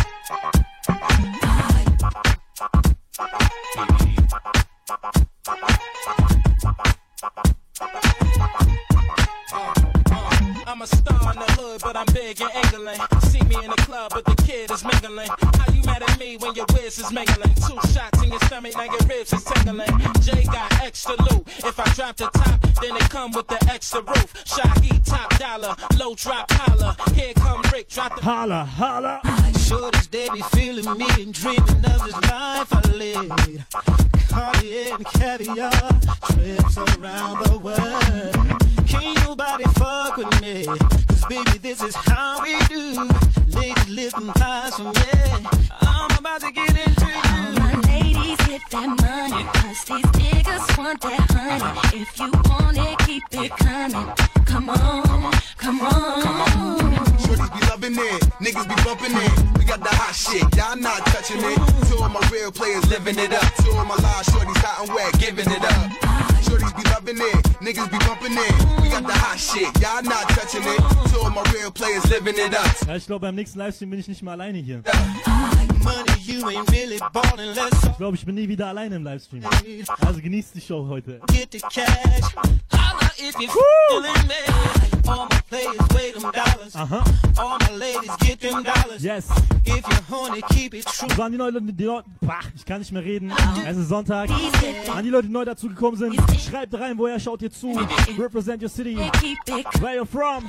I'm 10.68 10.82
a 10.82 10.86
star 10.86 11.34
in 11.34 11.40
the 11.40 11.56
hood, 11.58 11.82
but 11.82 11.98
I'm 11.98 12.06
big 12.14 12.40
in 12.40 12.50
England. 12.52 13.02
See 13.24 13.42
me 13.42 13.56
in 13.64 13.72
the 13.72 13.78
club 13.78 13.96
club, 13.96 14.12
but 14.14 14.26
the 14.26 14.44
kid 14.44 14.72
is 14.72 14.84
mingling. 14.84 15.30
How 15.30 15.74
you 15.74 15.82
mad 15.84 16.04
at 16.04 16.20
me 16.20 16.38
when 16.38 16.56
your 16.56 16.66
whiz 16.74 17.00
is 17.00 17.12
mingling? 17.12 17.54
Two 17.68 17.80
shots 17.94 18.22
in 18.24 18.30
your 18.30 18.40
stomach, 18.42 18.76
now 18.76 18.84
your 18.84 19.06
ribs 19.08 19.34
is 19.34 19.44
tingling. 19.44 19.96
Jay 20.22 20.44
got 20.44 20.72
extra 20.82 21.16
loot. 21.26 21.48
If 21.70 21.80
I 21.80 21.86
drop 21.94 22.16
the 22.18 22.30
top, 22.30 22.65
then 22.82 22.96
it 22.96 23.10
come 23.10 23.32
with 23.32 23.48
the 23.48 23.58
extra 23.70 24.02
roof. 24.02 24.34
Shahi 24.46 25.04
top 25.04 25.38
dollar, 25.38 25.76
low 25.98 26.16
drop 26.16 26.52
holla. 26.52 26.96
Here 27.14 27.34
come 27.34 27.62
Rick, 27.72 27.90
drop 27.90 28.16
the 28.16 28.22
holla, 28.22 28.66
holla. 28.66 29.22
Shorties, 29.66 30.10
they 30.10 30.30
be 30.30 30.42
feeling 30.54 30.98
me 30.98 31.08
and 31.20 31.34
dreaming 31.34 31.86
of 31.86 32.04
this 32.04 32.22
life 32.30 32.74
I 32.74 32.82
live. 32.94 33.66
Cartier 34.30 34.96
and 34.96 35.06
caviar, 35.06 35.72
trips 36.32 36.78
around 36.78 37.46
the 37.46 37.58
world. 37.60 38.88
Can't 38.88 39.18
nobody 39.26 39.64
fuck 39.76 40.18
with 40.18 40.42
me, 40.42 40.66
cause 40.66 41.26
baby, 41.26 41.58
this 41.58 41.82
is 41.82 41.96
how 41.96 42.42
we 42.44 42.58
do. 42.68 43.10
Ladies 43.48 43.90
lifting 43.90 44.32
thighs 44.34 44.76
from 44.76 44.88
me. 44.88 45.48
I'm 45.82 46.18
about 46.18 46.42
to 46.42 46.52
get 46.52 46.70
into 46.70 47.06
my 47.06 47.65
ladies 47.84 48.40
hit 48.48 48.62
that 48.72 48.88
money, 49.02 49.44
cause 49.54 49.84
these 49.86 50.06
niggas 50.20 50.78
want 50.78 51.02
that 51.02 51.20
honey. 51.32 52.02
If 52.02 52.20
you 52.20 52.32
want 52.50 52.78
it, 52.78 52.98
keep 53.06 53.24
it 53.32 53.52
coming. 53.58 54.08
Come 54.46 54.70
on, 54.70 55.34
come 55.58 55.82
on. 55.82 56.94
Shorties 57.20 57.52
be 57.54 57.66
loving 57.68 57.96
it, 57.96 58.22
niggas 58.40 58.68
be 58.68 58.76
bumping 58.84 59.16
it. 59.16 59.58
We 59.58 59.66
got 59.66 59.80
the 59.80 59.90
hot 59.90 60.16
shit, 60.16 60.44
y'all 60.56 60.76
not 60.76 61.06
touching 61.08 61.40
it. 61.44 61.58
Two 61.90 61.98
of 62.04 62.12
my 62.12 62.22
real 62.32 62.52
players 62.52 62.88
living 62.90 63.18
it 63.20 63.34
up. 63.34 63.54
Two 63.64 63.72
of 63.72 63.88
my 63.88 63.96
live 63.96 64.26
shorties 64.28 64.58
hot 64.64 64.88
and 64.88 64.96
wet, 64.96 65.12
giving 65.20 65.50
it 65.52 65.64
up. 65.64 65.92
Shorties 66.46 66.76
be 66.78 66.84
loving 66.90 67.18
it, 67.18 67.44
niggas 67.60 67.90
be 67.92 67.98
bumping 68.06 68.38
it. 68.38 68.82
We 68.82 68.90
got 68.90 69.04
the 69.04 69.14
hot 69.14 69.40
shit, 69.40 69.68
y'all 69.82 70.04
not 70.04 70.30
touching 70.30 70.64
it. 70.64 70.80
Two 71.12 71.26
of 71.26 71.34
my 71.34 71.44
real 71.54 71.72
players 71.72 72.06
living 72.10 72.36
it 72.38 72.54
up. 72.54 72.88
Ja, 72.88 72.96
ich 72.96 73.06
glaube, 73.06 73.26
beim 73.28 73.36
nächsten 73.36 73.60
Livestream 73.60 73.90
bin 73.90 74.00
ich 74.00 74.08
nicht 74.08 74.22
mehr 74.22 74.34
alleine 74.34 74.60
hier. 74.60 74.84
Ich 77.88 77.98
glaube, 77.98 78.18
ich 78.18 78.26
bin 78.26 78.36
nie 78.36 78.48
wieder 78.48 78.68
alleine 78.68 78.96
im 78.96 79.04
Livestream. 79.04 79.44
Also 80.02 80.22
genießt 80.22 80.56
die 80.56 80.62
Show 80.62 80.88
heute. 80.88 81.20
get 81.28 81.52
the 81.52 81.60
cash. 81.60 82.36
Holla 82.72 83.12
if 83.18 83.36
you 83.40 83.48
feeling 83.48 84.28
me. 84.28 84.34
All 85.08 85.28
my 85.30 85.40
players 85.50 85.78
weigh 85.94 86.12
them 86.12 86.32
dollars. 86.32 86.76
Aha. 86.76 87.04
All 87.38 87.58
my 87.60 87.76
ladies 87.78 88.12
get 88.20 88.40
them 88.40 88.64
dollars. 88.64 89.04
Yes. 89.04 89.30
If 89.64 89.88
you're 89.88 90.02
horny, 90.10 90.42
keep 90.50 90.74
it 90.74 90.86
true. 90.86 91.08
Das 91.08 91.18
waren 91.18 91.32
die 91.32 91.38
Leute, 91.38 91.62
die 91.62 91.84
Leute. 91.84 92.08
Bah, 92.22 92.40
ich 92.56 92.66
kann 92.66 92.80
nicht 92.80 92.92
mehr 92.92 93.04
reden. 93.04 93.32
Es 93.68 93.78
ist 93.78 93.90
Sonntag. 93.90 94.30
An 94.94 95.04
die 95.04 95.10
Leute, 95.10 95.28
die 95.28 95.34
neu 95.34 95.46
dazugekommen 95.46 95.98
sind, 95.98 96.16
schreibt 96.42 96.74
rein, 96.74 96.98
woher 96.98 97.20
schaut 97.20 97.42
ihr 97.42 97.52
zu. 97.52 97.78
Represent 98.18 98.62
your 98.62 98.70
city. 98.70 98.98
Where 99.80 99.96
you 99.96 100.06
from? 100.06 100.46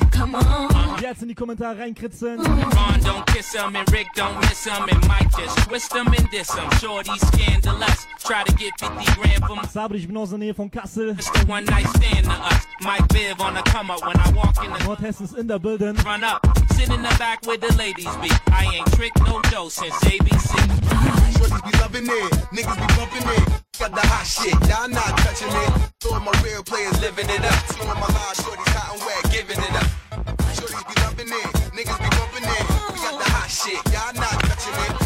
Jetzt 1.00 1.22
in 1.22 1.28
die 1.28 1.34
Kommentare 1.34 1.78
reinkritzeln. 1.78 2.40
Ron 2.40 3.00
don't 3.02 3.26
kiss 3.26 3.52
him 3.52 3.76
and 3.76 3.90
Rick 3.92 4.08
don't 4.14 4.38
miss 4.40 4.64
him 4.64 4.84
and 4.90 5.06
Mike 5.06 5.25
just 5.36 5.58
twist 5.68 5.92
him 5.94 6.06
and 6.06 6.30
diss 6.30 6.52
him. 6.54 6.70
Shorty 6.80 7.16
scandalous. 7.18 8.06
Try 8.24 8.42
to 8.44 8.52
get 8.54 8.72
50 8.80 9.04
grand 9.20 9.44
from 9.44 9.58
Sabri, 9.68 9.98
ich 9.98 10.06
bin 10.06 10.16
aus 10.16 10.30
der 10.30 10.38
Nähe 10.38 10.54
von 10.54 10.70
Kassel. 10.70 11.14
Mr. 11.14 11.48
One 11.48 11.64
Night 11.64 11.86
Stand 11.96 12.24
to 12.24 12.32
us. 12.32 12.66
Mike 12.80 13.06
Biv 13.08 13.40
on 13.40 13.54
the 13.54 13.62
come 13.62 13.90
up 13.90 14.00
when 14.04 14.16
I 14.18 14.30
walk 14.32 14.62
in 14.64 14.72
the 14.72 14.78
Nordhessen 14.84 15.24
ist 15.24 15.34
in 15.36 15.48
der 15.48 15.58
Building. 15.58 15.96
run 16.04 16.24
up. 16.24 16.40
Sit 16.74 16.88
in 16.90 17.02
the 17.02 17.14
back 17.18 17.46
where 17.46 17.56
the 17.58 17.72
ladies 17.76 18.10
be. 18.20 18.30
I 18.52 18.64
ain't 18.74 18.86
tricked 18.94 19.18
no 19.20 19.40
dough 19.50 19.68
since 19.70 19.94
ABC. 20.04 20.50
Shorties 21.36 21.62
be 21.64 21.78
loving 21.78 22.06
it, 22.06 22.32
niggas 22.52 22.76
be 22.76 22.86
bumping 22.96 23.26
it. 23.36 23.62
Got 23.78 23.92
the 23.94 24.00
hot 24.08 24.26
shit, 24.26 24.54
y'all 24.68 24.88
not 24.88 25.16
touching 25.18 25.48
it. 25.48 25.92
Two 26.00 26.10
of 26.14 26.22
my 26.22 26.32
real 26.42 26.62
players 26.62 26.98
living 27.00 27.28
it 27.28 27.44
up. 27.44 27.66
Two 27.68 27.82
of 27.82 27.96
my 27.96 28.06
live 28.06 28.36
shorties 28.36 28.72
hot 28.74 28.92
and 28.94 29.02
wet, 29.06 29.32
giving 29.32 29.58
it 29.58 29.74
up. 29.76 29.88
Shorties 30.56 30.84
be 30.88 30.94
loving 31.02 31.28
it, 31.28 31.48
niggas 31.76 31.98
be 32.02 32.08
bumping 32.16 32.44
it. 32.44 32.64
We 32.92 32.98
got 33.00 33.16
the 33.20 33.28
hot 33.30 33.48
shit, 33.50 33.80
y'all 33.92 34.12
not 34.14 34.36
touching 34.44 34.74
it. 34.84 35.05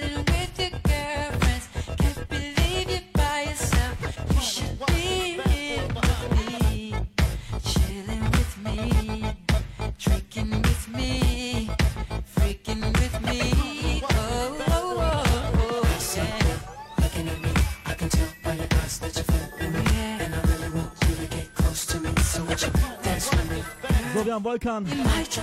So, 24.21 24.27
wir 24.27 24.35
haben 24.35 24.43
Volkan 24.43 24.85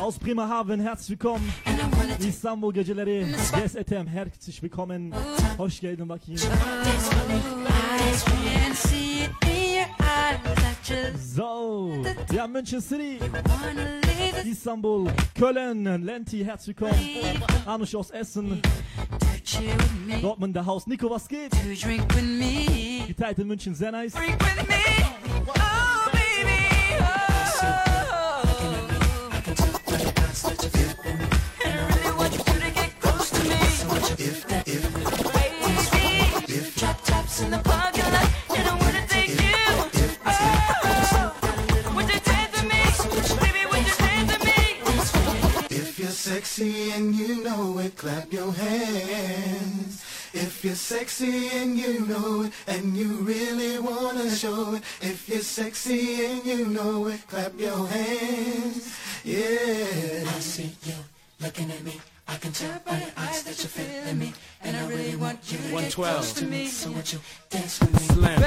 aus 0.00 0.20
Bremerhaven. 0.20 0.78
Herzlich 0.78 1.10
willkommen. 1.10 1.52
Istanbul 2.20 2.72
Geceleri. 2.72 3.26
GSETM. 3.52 4.06
Herzlich 4.06 4.62
willkommen. 4.62 5.12
Hoş 5.56 5.80
geldin 5.80 6.08
bakayım. 6.08 6.38
So, 11.18 12.04
wir 12.30 12.42
haben 12.42 12.52
München 12.52 12.80
City, 12.80 13.18
Istanbul, 14.44 15.10
Köln, 15.34 15.84
Lenti, 16.04 16.44
herzlich 16.44 16.80
willkommen. 16.80 17.00
Anusch 17.66 17.96
aus 17.96 18.10
Essen, 18.10 18.62
chill 19.44 19.66
with 19.66 20.06
me. 20.06 20.22
Dortmund, 20.22 20.54
der 20.54 20.64
Haus. 20.64 20.86
Nico, 20.86 21.10
was 21.10 21.26
geht? 21.26 21.50
Geteilt 23.08 23.38
in 23.38 23.48
München, 23.48 23.74
sehr 23.74 23.90
nice. 23.90 24.14
Sexy 46.58 46.90
and 46.90 47.14
you 47.14 47.42
know 47.44 47.78
it, 47.78 47.96
clap 47.96 48.32
your 48.32 48.52
hands. 48.52 50.04
If 50.34 50.64
you're 50.64 50.74
sexy 50.74 51.48
and 51.48 51.78
you 51.78 52.06
know 52.06 52.42
it, 52.42 52.52
and 52.66 52.96
you 52.96 53.18
really 53.22 53.78
wanna 53.78 54.28
show 54.30 54.74
it. 54.74 54.82
If 55.00 55.28
you're 55.28 55.40
sexy 55.40 56.24
and 56.26 56.44
you 56.44 56.66
know 56.66 57.06
it, 57.06 57.20
clap 57.28 57.58
your 57.58 57.86
hands. 57.86 58.94
Yeah. 59.24 60.34
I 60.36 60.40
see 60.40 60.70
you 60.84 60.94
looking 61.40 61.70
at 61.70 61.82
me. 61.82 62.00
I 62.28 62.36
can 62.36 62.52
tell 62.52 62.78
by 62.84 62.98
your 62.98 63.10
eyes 63.16 63.42
that 63.44 63.58
you're 63.58 63.68
feeling 63.68 64.18
me. 64.18 64.32
And 64.62 64.76
I 64.76 64.86
really 64.88 65.16
want 65.16 65.40
you 65.50 65.56
to 65.58 65.62
get 65.64 65.72
112. 65.72 66.14
close 66.14 66.32
to 66.34 66.44
me. 66.44 66.66
So 66.66 66.92
would 66.92 67.10
you 67.12 67.20
dance 67.48 67.80
with 67.80 67.92
me? 67.94 68.06
Slim. 68.14 68.40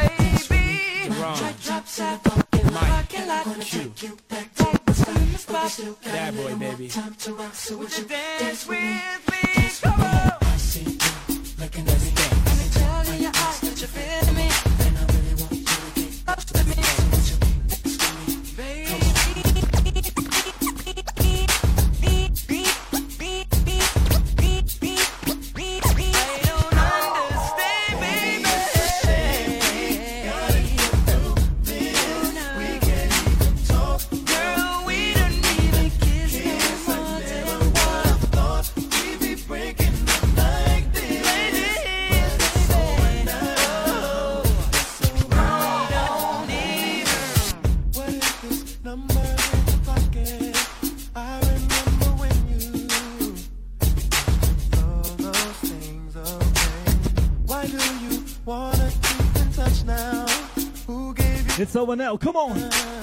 Me. 0.52 1.22
Ron. 1.22 1.38
Drop, 1.38 1.62
drops 1.62 2.00
in 2.00 2.20
the 2.22 2.72
parking 2.72 3.28
lot. 3.28 3.48
Wanna 3.48 3.64
take 3.64 4.04
you 4.04 4.18
back 4.30 4.54
to 4.56 4.80
the 4.86 4.94
spot. 4.94 5.48
But 5.48 5.64
we 5.64 5.70
still 5.70 5.94
got 5.94 6.04
Bad 6.14 6.34
a 6.34 6.38
boy, 6.38 6.56
baby. 6.56 6.88
time 6.90 7.16
to 7.16 7.34
rock. 7.34 7.56
So 7.56 7.78
would 7.78 7.98
you 7.98 8.06
dance 8.06 8.68
with 8.68 8.80
me? 8.80 8.86
me. 8.86 9.02
Dance 9.56 9.82
with 9.84 9.98
me. 9.98 10.06
I 10.06 10.58
see 10.58 10.84
you 10.84 11.42
looking 11.60 11.88
at 11.88 12.02
me. 12.02 12.12
I 12.16 12.54
can 12.60 12.70
tell 12.72 13.14
in 13.16 13.22
your 13.24 13.32
eyes 13.34 13.60
that 13.62 13.80
you're 13.82 13.88
feeling 13.88 14.21
over 61.82 61.96
now. 61.96 62.16
Come 62.16 62.36
on. 62.36 63.01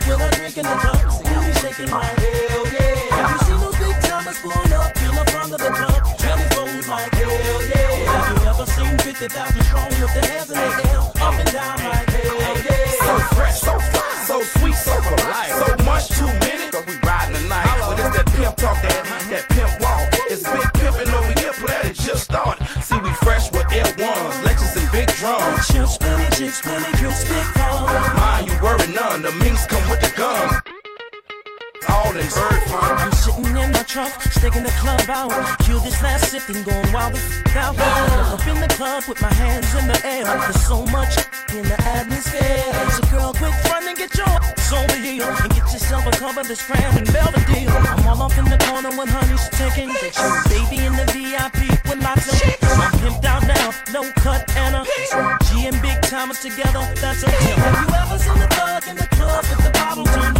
Club 0.00 0.20
with 0.20 0.32
a 0.32 0.36
drink 0.36 0.56
in 0.56 0.64
the 0.64 0.76
cup, 0.76 1.00
booty 1.24 1.52
shaking 1.60 1.90
like 1.90 2.18
hell 2.18 2.66
yeah? 2.72 3.16
Have 3.16 3.30
you 3.30 3.38
seen 3.46 3.60
those 3.60 3.78
big 3.78 3.96
timers 4.02 4.38
pull 4.40 4.52
up 4.52 4.94
the 4.94 5.30
front 5.30 5.52
of 5.52 5.60
the 5.60 5.70
club, 5.70 6.00
belly 6.18 6.46
fold 6.54 6.86
like 6.88 7.12
hell 7.14 7.60
yeah? 7.68 7.90
Have 8.10 8.26
you 8.30 8.48
ever 8.48 8.66
seen 8.66 8.98
50,000 8.98 9.62
strong 9.64 9.88
with 10.00 10.14
their 10.14 10.26
hands 10.30 10.50
in 10.50 10.56
the 10.56 10.88
air, 10.90 11.00
up 11.20 11.34
and 11.34 11.52
down 11.52 11.78
like 11.84 12.08
hell 12.08 12.56
yeah? 12.64 12.80
So 13.04 13.18
fresh, 13.36 13.60
so 13.60 13.78
fly, 13.78 14.24
so 14.26 14.42
sweet, 14.58 14.74
so 14.74 14.94
polite. 15.00 15.52
So 15.60 15.68
much 15.84 16.08
too 16.08 16.30
many, 16.44 16.70
cause 16.70 16.86
we 16.86 16.94
riding 17.04 17.36
tonight. 17.36 17.66
But 17.80 17.98
it's 18.00 18.16
that 18.16 18.26
pimp 18.36 18.56
talk, 18.56 18.80
that, 18.82 19.04
that 19.30 19.44
pimp 19.50 19.72
walk. 19.80 20.08
It's 20.30 20.44
big 20.44 20.68
pimpin' 20.80 21.12
over 21.12 21.34
here, 21.40 21.52
player, 21.52 21.90
it 21.90 21.96
just 21.96 22.24
started. 22.24 22.64
See, 22.82 22.98
we 22.98 23.10
fresh 23.24 23.50
with 23.52 23.66
L1s, 23.68 24.42
Lexus 24.46 24.76
and 24.80 24.90
big 24.92 25.08
drums. 25.18 25.66
Chips, 25.68 25.94
spinny 25.94 26.26
chicks, 26.36 26.58
spinny 26.58 26.90
drips, 26.96 27.24
big 27.28 27.46
In 32.20 32.28
bird. 32.28 32.60
I'm 33.00 33.12
sitting 33.12 33.56
in 33.56 33.72
my 33.72 33.82
trunk, 33.88 34.12
sticking 34.28 34.62
the 34.62 34.74
club 34.76 35.08
out. 35.08 35.32
Cue 35.64 35.80
this 35.80 36.02
last 36.02 36.28
sip 36.28 36.46
and 36.50 36.64
going 36.66 36.92
wild 36.92 37.14
with 37.14 37.56
out. 37.56 37.78
Up 37.78 38.46
in 38.46 38.60
the 38.60 38.68
club 38.76 39.04
with 39.08 39.20
my 39.22 39.32
hands 39.32 39.72
in 39.74 39.88
the 39.88 39.98
air. 40.04 40.24
There's 40.24 40.66
so 40.66 40.84
much 40.92 41.16
in 41.56 41.64
the 41.64 41.80
atmosphere. 41.80 42.60
So 42.92 43.02
girl, 43.08 43.32
quit 43.32 43.54
front 43.64 43.86
and 43.88 43.96
get 43.96 44.14
your 44.14 44.28
ass 44.28 44.72
over 44.72 44.96
here 45.00 45.24
and 45.24 45.48
get 45.48 45.64
yourself 45.72 46.06
a 46.06 46.10
cover 46.10 46.42
this 46.42 46.62
crown 46.62 46.92
and 46.98 47.10
Belvedere. 47.10 47.70
I'm 47.70 48.06
all 48.06 48.22
up 48.22 48.36
in 48.36 48.44
the 48.44 48.58
corner 48.68 48.92
when 48.98 49.08
honey's 49.08 49.48
taking 49.56 49.88
pictures. 49.88 50.44
Baby 50.52 50.84
in 50.84 50.92
the 51.00 51.06
VIP 51.16 51.72
with 51.88 52.02
lots 52.04 52.28
of 52.28 52.36
I'm 52.84 52.92
pimped 53.00 53.24
out 53.24 53.46
now, 53.48 53.72
no 53.96 54.02
cut 54.20 54.44
and 54.56 54.76
a 54.76 54.84
G 55.48 55.66
and 55.66 55.80
big 55.80 55.96
timers 56.02 56.40
together. 56.40 56.84
That's 57.00 57.22
a 57.22 57.32
tip. 57.32 57.56
Have 57.64 57.80
you 57.80 57.88
ever 57.96 58.18
seen 58.18 58.42
a 58.44 58.48
thug 58.52 58.84
in 58.88 58.96
the 58.96 59.08
club 59.16 59.44
with 59.48 59.64
the 59.64 59.70
bottle 59.72 60.04
turned 60.04 60.39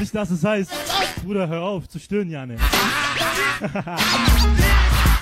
nicht, 0.00 0.14
dass 0.14 0.30
es 0.30 0.42
heißt. 0.42 0.70
Bruder, 1.22 1.46
hör 1.46 1.62
auf 1.62 1.88
zu 1.88 1.98
stören, 1.98 2.30
Jane. 2.30 2.56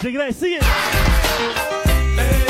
Check 0.00 0.14
it 0.14 0.20
out, 0.20 0.34
sing 0.34 0.52
it. 0.54 0.62
Hey, 2.16 2.48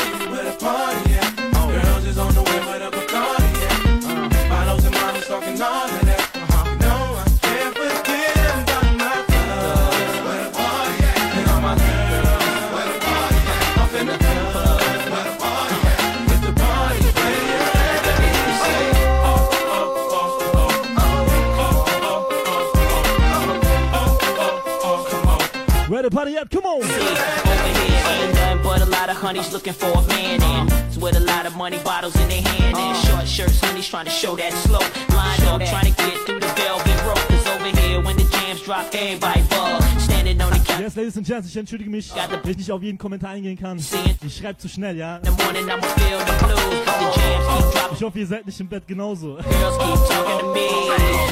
on. 25.99 26.03
Where 26.03 26.11
party 26.11 26.37
at? 26.37 26.51
Come 26.51 26.65
on. 26.65 26.83
Over 26.83 26.87
ain't 26.87 28.35
nothing 28.35 28.63
but 28.63 28.81
a 28.81 28.87
lot 28.87 29.11
of 29.11 29.17
honeys 29.17 29.53
looking 29.53 29.73
for 29.73 29.91
a 29.91 30.03
man 30.09 30.43
in. 30.43 30.73
It's 30.87 30.97
with 30.97 31.17
a 31.17 31.21
lot 31.21 31.47
of 31.47 31.57
money 31.57 31.79
bottles 31.79 32.15
in 32.17 32.29
their 32.29 32.43
hand 32.43 32.77
and 32.77 32.97
uh. 32.97 33.01
short 33.03 33.27
shirts, 33.27 33.61
honeys 33.61 33.89
trying 33.89 34.07
to 34.07 34.11
show 34.11 34.37
that 34.37 34.53
slow. 34.53 34.81
Lined 35.15 35.45
up, 35.45 35.63
trying 35.69 35.93
to 35.93 36.03
get 36.03 36.15
through 36.27 36.41
the 36.41 36.47
velvet 36.47 37.05
rope. 37.05 37.19
Cause 37.29 37.47
over 37.49 37.77
here 37.81 38.01
when 38.01 38.17
the 38.17 38.25
jams 38.25 38.63
drop, 38.63 38.95
everybody 38.95 39.43
bug. 39.49 39.83
Standing 40.01 40.41
on 40.41 40.51
the 40.53 40.59
couch. 40.59 40.81
Yes, 40.81 40.97
Ladies 40.97 41.17
and 41.17 41.27
Gents, 41.27 41.49
ich 41.49 41.57
entschuldige 41.57 41.91
mich, 41.91 42.13
wenn 42.15 42.51
ich 42.51 42.59
nicht 42.59 42.73
auf 42.73 42.83
jeden 42.83 42.99
Kommentar 42.99 43.31
eingehen 43.31 43.59
kann. 43.59 43.79
Ich 43.79 44.37
schreibe 44.37 44.59
zu 44.59 44.69
schnell, 44.69 44.97
ja. 44.97 45.17
In 45.17 45.25
the 45.25 45.43
morning 45.43 45.69
I'ma 45.69 45.83
feel 45.83 46.19
the 46.19 46.45
blues. 46.45 46.59
The 46.85 47.21
jams 47.21 47.47
keep 47.47 47.65
oh, 47.67 47.71
dropping. 47.73 47.97
Ich 47.97 48.03
hoffe, 48.03 48.19
ihr 48.19 48.27
seid 48.27 48.47
nicht 48.47 48.61
im 48.61 48.69
Bett 48.69 48.87
genauso. 48.87 49.37
Girls 49.37 49.79
keep 49.79 49.99
talking 50.09 50.39
to 50.41 50.53
me. 50.53 50.69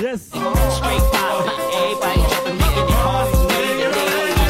Yes. 0.03 0.31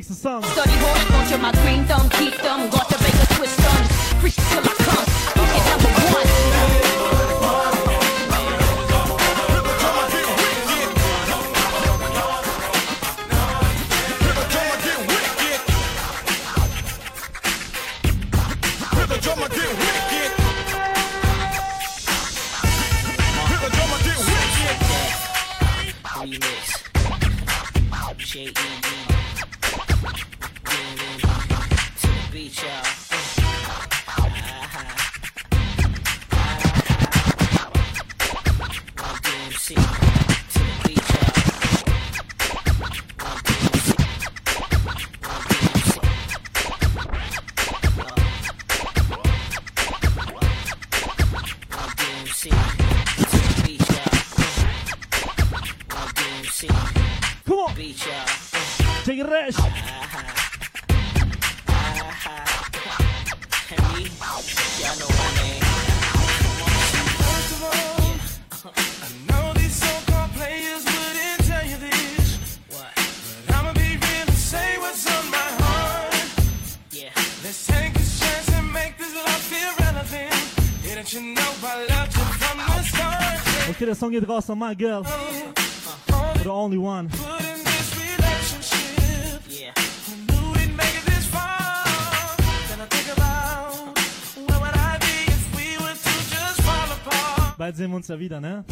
nächsten 0.00 0.14
Song? 0.14 0.49
Song 84.00 84.12
geht 84.12 84.26
raus 84.26 84.48
an 84.48 84.58
my 84.58 84.74
girl. 84.74 85.04
You're 86.36 86.44
the 86.44 86.50
only 86.50 86.78
one. 86.78 87.10
Bald 97.58 97.76
sehen 97.76 97.90
wir 97.90 97.96
uns 97.96 98.08
ja 98.08 98.18
wieder, 98.18 98.40
ne? 98.40 98.64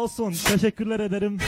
olsun. 0.00 0.34
Teşekkürler 0.46 1.00
ederim. 1.00 1.38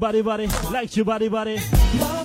body, 0.00 0.22
body, 0.22 0.48
like 0.72 0.96
your 0.96 1.04
body, 1.04 1.28
body. 1.28 2.19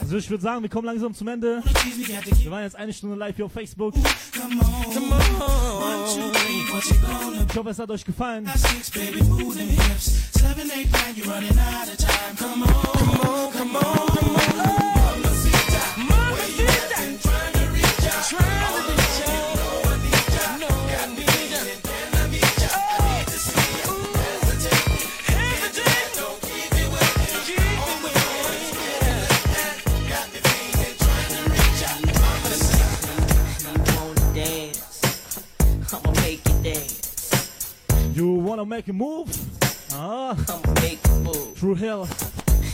Also 0.00 0.16
ich 0.16 0.30
würde 0.30 0.42
sagen, 0.42 0.62
wir 0.62 0.68
kommen 0.68 0.86
langsam 0.86 1.14
zum 1.14 1.28
Ende. 1.28 1.62
Wir 2.42 2.50
waren 2.50 2.62
jetzt 2.64 2.76
eine 2.76 2.92
Stunde 2.92 3.16
live 3.16 3.36
hier 3.36 3.46
auf 3.46 3.52
Facebook. 3.52 3.94
Ich 7.48 7.56
hoffe, 7.56 7.70
es 7.70 7.78
hat 7.78 7.90
euch 7.90 8.04
gefallen. 8.04 8.44
Come 12.38 12.64
on, 12.64 12.72
come 12.92 13.20
on, 13.22 13.52
come 13.52 13.78
on. 13.78 14.95
make 38.66 38.88
a 38.88 38.92
move. 38.92 39.28
Uh, 39.94 40.34
I'ma 40.48 40.80
make 40.80 40.98
a 41.06 41.10
move. 41.20 41.58
True 41.58 41.74
Hill. 41.74 42.08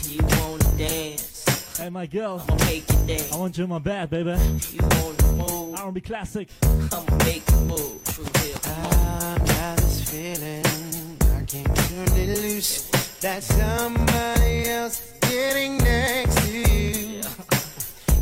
You 0.07 0.19
wanna 0.39 0.77
dance. 0.77 1.77
Hey, 1.77 1.89
my 1.89 2.05
girl. 2.05 2.43
I'ma 2.49 2.65
make 2.65 2.87
dance. 3.07 3.31
I 3.31 3.37
want 3.37 3.57
you 3.57 3.63
in 3.63 3.69
my 3.69 3.79
bed, 3.79 4.09
baby. 4.09 4.31
You 4.71 4.79
wanna 4.81 5.31
move. 5.33 6.03
Classic. 6.03 6.49
I'ma 6.63 7.17
make 7.25 7.47
a 7.49 7.55
move. 7.61 8.03
True 8.05 8.25
Hill. 8.41 8.57
I 8.65 9.37
got 9.45 9.77
this 9.77 10.09
feeling 10.09 11.17
I 11.21 11.43
can't 11.45 11.75
turn 11.75 12.17
it 12.17 12.39
loose. 12.41 12.89
That 13.21 13.43
somebody 13.43 14.69
else 14.69 15.13
getting 15.21 15.77
next 15.77 16.35
to 16.41 16.51
you. 16.51 17.21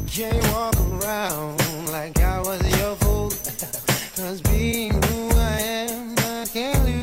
Can't 0.07 0.43
walk 0.53 0.75
around 1.01 1.89
like 1.91 2.19
I 2.19 2.39
was 2.39 2.61
your 2.79 2.95
fool. 2.97 3.29
Cause 4.15 4.41
being 4.41 4.91
who 4.91 5.29
I 5.31 5.59
am, 5.61 6.15
I 6.19 6.45
can't 6.51 6.85
lose. 6.85 7.00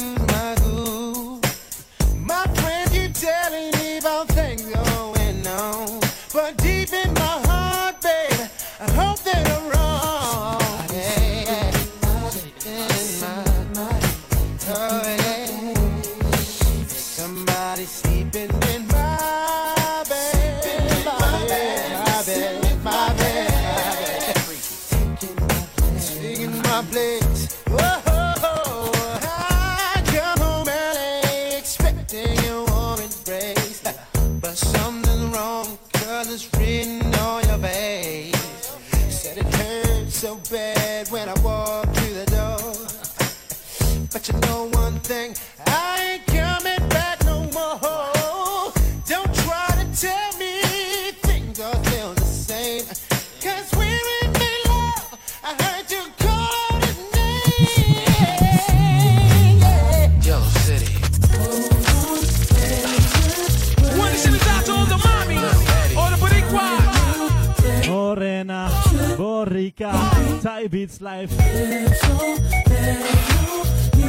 Jamaica. 69.78 70.40
Thai 70.42 70.66
beats 70.68 71.00
life. 71.00 71.30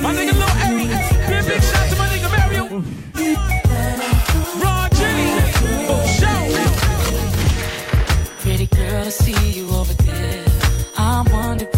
My 0.02 0.14
nigga 0.16 0.34
Lil 0.34 0.50
A, 0.50 0.68
be 0.78 0.86
a 1.36 1.44
big 1.44 1.62
shout 1.62 1.90
to 1.90 1.96
my 1.98 2.08
nigga 2.08 2.30
Mario. 2.32 2.64
Raw 4.64 4.90
Jenny, 4.90 5.30
oh 5.90 6.06
show. 6.20 6.42
Pretty 8.40 8.68
girl, 8.68 9.06
I 9.06 9.10
see 9.10 9.60
you 9.60 9.70
over 9.70 9.94
there. 9.94 10.46
I'm 10.98 11.26
wondering 11.32 11.70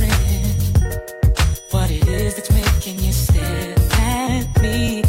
what 1.72 1.92
it 1.92 2.08
is 2.08 2.36
that's 2.36 2.52
making 2.52 3.00
you 3.00 3.12
stare 3.12 3.76
at 3.94 4.62
me. 4.62 5.01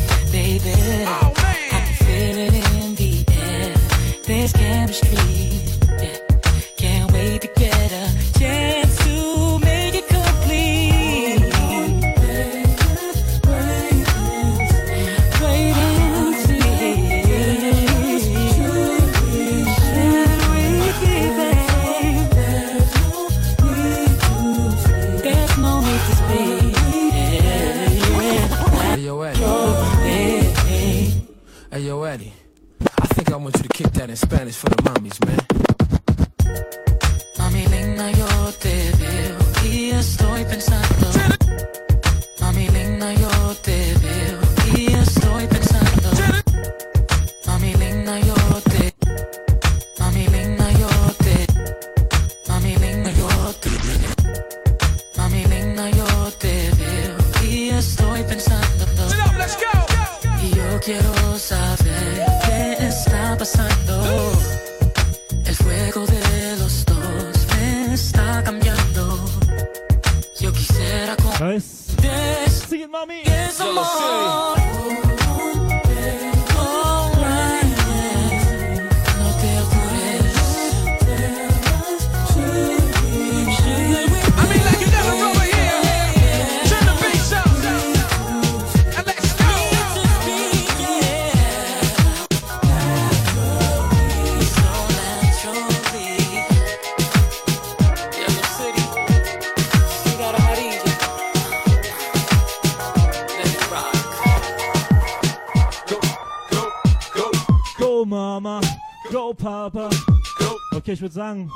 ich 111.02 111.04
würde 111.04 111.14
sagen, 111.14 111.50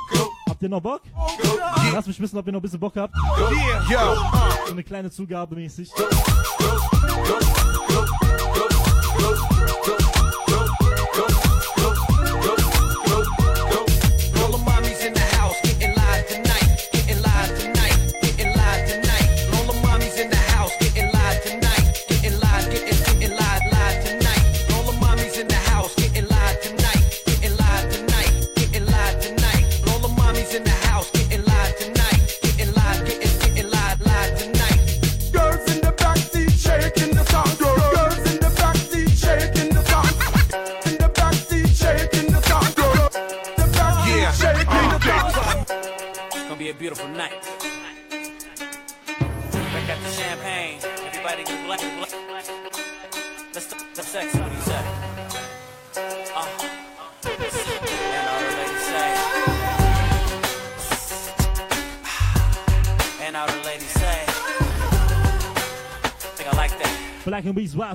habt 0.49 0.61
ihr 0.61 0.67
noch 0.67 0.81
Bock? 0.81 1.03
Lass 1.93 2.05
mich 2.05 2.19
wissen, 2.19 2.37
ob 2.37 2.45
ihr 2.47 2.51
noch 2.51 2.59
ein 2.59 2.61
bisschen 2.61 2.81
Bock 2.81 2.97
habt. 2.97 3.15
So 4.65 4.71
eine 4.73 4.83
kleine 4.83 5.09
Zugabe 5.09 5.55
mäßig. 5.55 5.89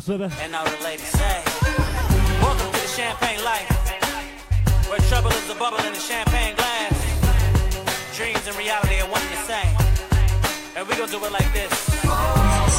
house. 0.06 0.32
And 0.40 0.54
all 0.54 0.64
the 0.64 0.82
ladies 0.82 1.06
say, 1.06 1.42
Welcome 2.42 2.72
to 2.72 2.80
the 2.80 2.88
champagne 2.88 3.42
life, 3.44 3.68
where 4.88 4.98
trouble 5.08 5.30
is 5.30 5.48
a 5.50 5.54
bubble 5.54 5.78
in 5.78 5.92
a 5.92 6.00
champagne 6.00 6.56
glass. 6.56 8.16
Dreams 8.16 8.46
and 8.46 8.56
reality 8.56 9.00
are 9.00 9.08
one 9.08 9.22
and 9.22 9.30
the 9.30 9.42
same. 9.46 9.76
And 10.76 10.88
we 10.88 10.96
gonna 10.96 11.10
do 11.10 11.24
it 11.24 11.32
like 11.32 11.52
this. 11.52 12.71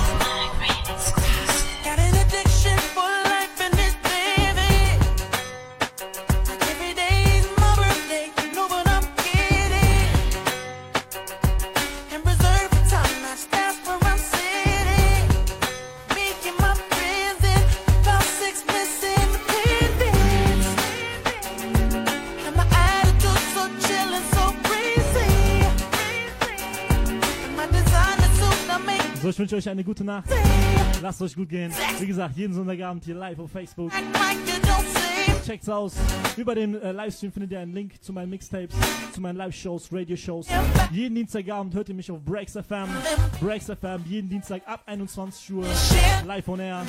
wünsche 29.54 29.70
euch 29.70 29.72
eine 29.72 29.84
gute 29.84 30.04
Nacht. 30.04 30.30
Lasst 31.02 31.22
euch 31.22 31.36
gut 31.36 31.50
gehen. 31.50 31.72
Wie 32.00 32.08
gesagt, 32.08 32.36
jeden 32.36 32.54
Sonntagabend 32.54 33.06
hier 33.06 33.14
live 33.14 33.38
auf 33.38 33.52
Facebook. 33.52 33.92
Checkt's 35.46 35.70
aus. 35.70 35.94
Über 36.38 36.56
den 36.56 36.82
äh, 36.82 36.92
Livestream 36.92 37.32
findet 37.32 37.52
ihr 37.52 37.60
einen 37.60 37.74
Link 37.74 38.02
zu 38.02 38.14
meinen 38.14 38.30
Mixtapes, 38.30 38.76
zu 39.14 39.22
meinen 39.22 39.36
Live-Shows, 39.36 39.90
Radio-Shows. 39.92 40.48
Jeden 40.92 41.16
Dienstagabend 41.16 41.76
hört 41.76 41.90
ihr 41.90 41.96
mich 41.96 42.10
auf 42.10 42.24
Breaks 42.24 42.54
FM. 42.54 42.88
Breaks 43.42 43.66
FM 43.66 44.04
jeden 44.08 44.30
Dienstag 44.30 44.62
ab 44.66 44.82
21 44.86 45.54
Uhr 45.54 45.68
live 46.26 46.48
on 46.48 46.60
air. 46.60 46.86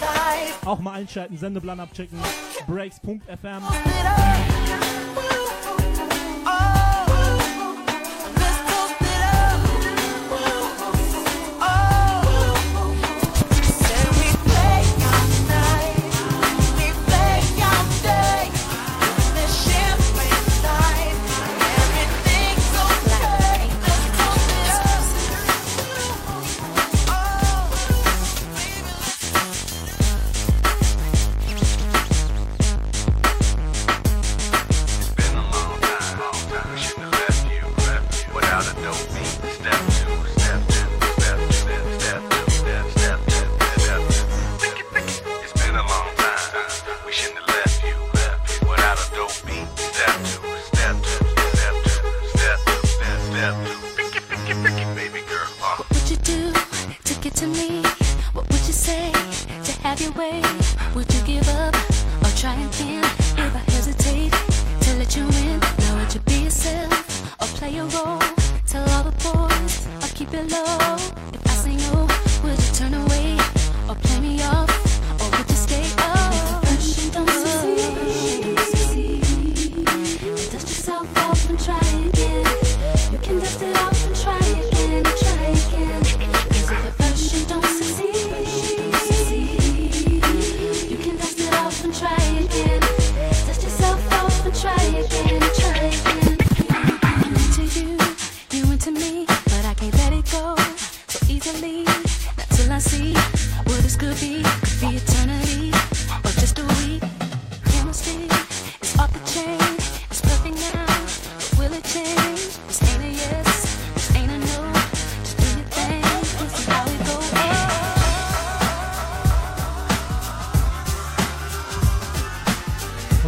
Auch 0.65 0.79
mal 0.79 0.93
einschalten, 0.93 1.37
Sendeplan 1.37 1.81
abchecken. 1.81 2.19
Breaks.fm. 2.67 3.63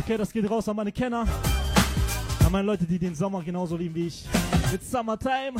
Okay, 0.06 0.16
das 0.16 0.32
geht 0.32 0.48
raus 0.48 0.68
an 0.68 0.76
meine 0.76 0.92
Kenner. 0.92 1.26
An 2.44 2.52
meine 2.52 2.64
Leute, 2.64 2.84
die 2.84 2.96
den 2.96 3.12
Sommer 3.16 3.42
genauso 3.42 3.76
lieben 3.76 3.96
wie 3.96 4.06
ich. 4.06 4.24
It's 4.72 4.88
Summertime. 4.88 5.54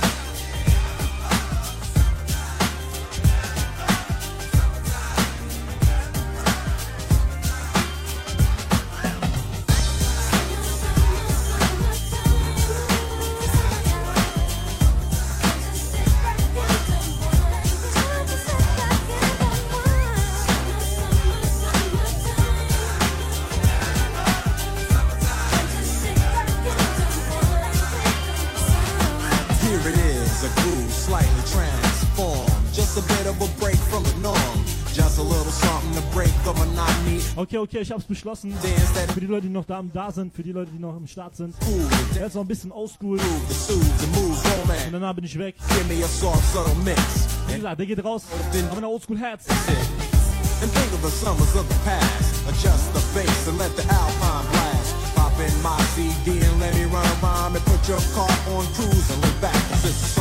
okay, 37.59 37.77
okay, 37.77 37.83
ich 37.83 37.91
hab's 37.91 38.05
beschlossen. 38.05 38.53
Für 39.15 39.21
die 39.21 39.27
Leute, 39.27 39.47
die 39.47 39.53
noch 39.53 39.65
da, 39.65 39.83
da 39.83 40.11
sind, 40.11 40.35
für 40.35 40.43
die 40.43 40.53
Leute, 40.53 40.71
die 40.73 40.79
noch 40.79 40.97
im 40.97 41.07
Start 41.07 41.37
sind. 41.37 41.55
Jetzt 42.15 42.35
noch 42.35 42.43
ein 42.43 42.49
bisschen 42.49 42.73
oldschool. 42.73 43.19
Und 43.19 44.93
danach 44.93 45.15
bin 45.15 45.25
ich 45.25 45.39
weg. 45.39 45.57
Wie 47.49 47.55
gesagt, 47.55 47.79
der 47.79 47.87
geht 47.87 48.05
raus. 48.05 48.25
Aber 48.71 48.79
ein 48.79 48.85
oldschool 48.85 49.19
Herz. 49.19 49.47
And 50.63 50.73
think 50.73 50.91
of 50.95 51.03
the 51.03 51.11
summers 51.11 51.55
of 51.55 51.69
the 51.69 51.75
past. 51.85 52.49
Adjust 52.49 52.95
the 52.95 53.01
face 53.13 53.47
and 53.47 53.59
let 53.59 53.77
the 53.77 53.83
alpine 53.93 54.47
blast. 54.49 55.15
Pop 55.15 55.39
in 55.39 55.53
my 55.63 55.77
CD 55.93 56.41
and 56.41 56.59
let 56.59 56.75
me 56.75 56.85
run 56.87 57.05
a 57.05 57.15
rhyme 57.21 57.55
and 57.55 57.65
put 57.67 57.87
your 57.87 58.01
car 58.17 58.33
on 58.57 58.65
cruise 58.73 59.11
and 59.13 59.21
look 59.21 59.39
back. 59.43 59.53
This 59.85 59.93
is 59.93 60.15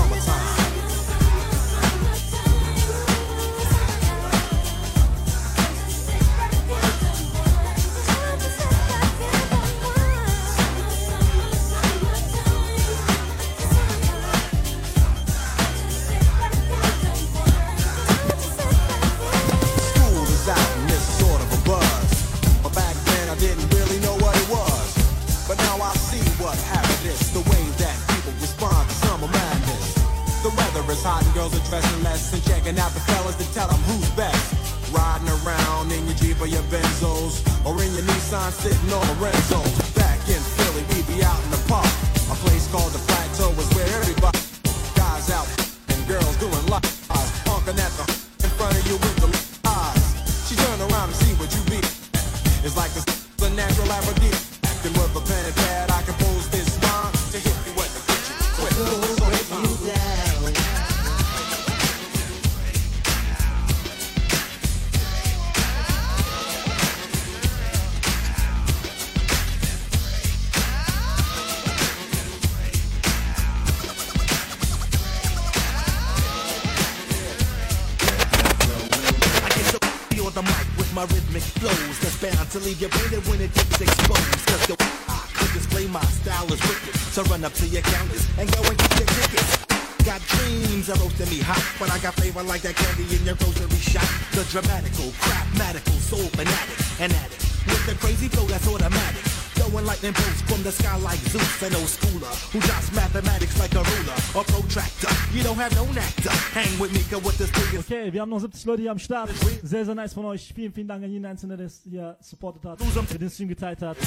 Okay, 107.79 108.13
wir 108.13 108.21
haben 108.21 108.29
noch 108.29 108.39
70 108.39 108.65
Leute 108.65 108.81
hier 108.83 108.91
am 108.91 108.99
Start. 108.99 109.29
Sehr, 109.63 109.85
sehr 109.85 109.95
nice 109.95 110.13
von 110.13 110.25
euch. 110.25 110.51
Vielen, 110.53 110.71
vielen 110.73 110.87
Dank 110.87 111.03
an 111.03 111.11
jeden 111.11 111.25
Einzelnen, 111.25 111.57
der 111.57 111.67
es 111.67 111.81
hier 111.83 112.17
supportet 112.21 112.63
hat, 112.65 112.79
der 113.11 113.17
den 113.19 113.29
Stream 113.29 113.49
geteilt 113.49 113.81
hat. 113.81 113.97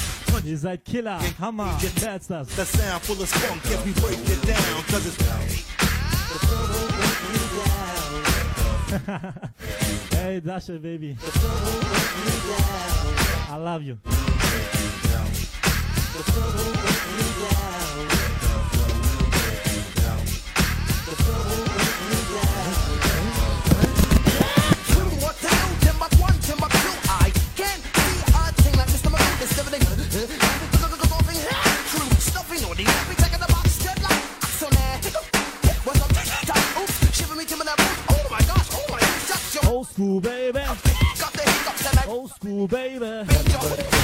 Ihr 0.43 0.57
seid 0.57 0.83
Killer, 0.85 1.19
Hammer, 1.39 1.77
wer 1.99 2.15
ist 2.15 2.29
das? 2.29 2.47
hey, 10.11 10.41
Dasha, 10.41 10.73
baby. 10.77 11.15
I 13.51 13.55
love 13.57 13.83
you. 13.83 13.97
baby. 42.69 43.98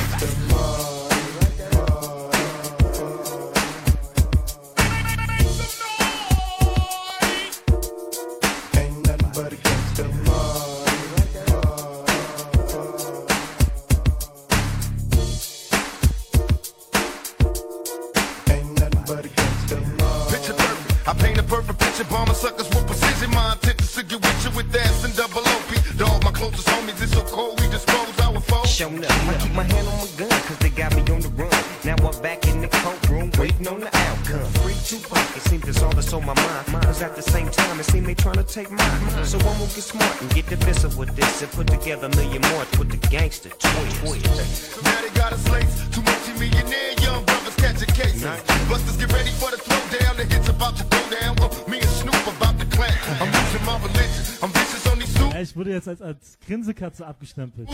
Grinsekatze 56.76 57.07
abgestempelt. 57.07 57.69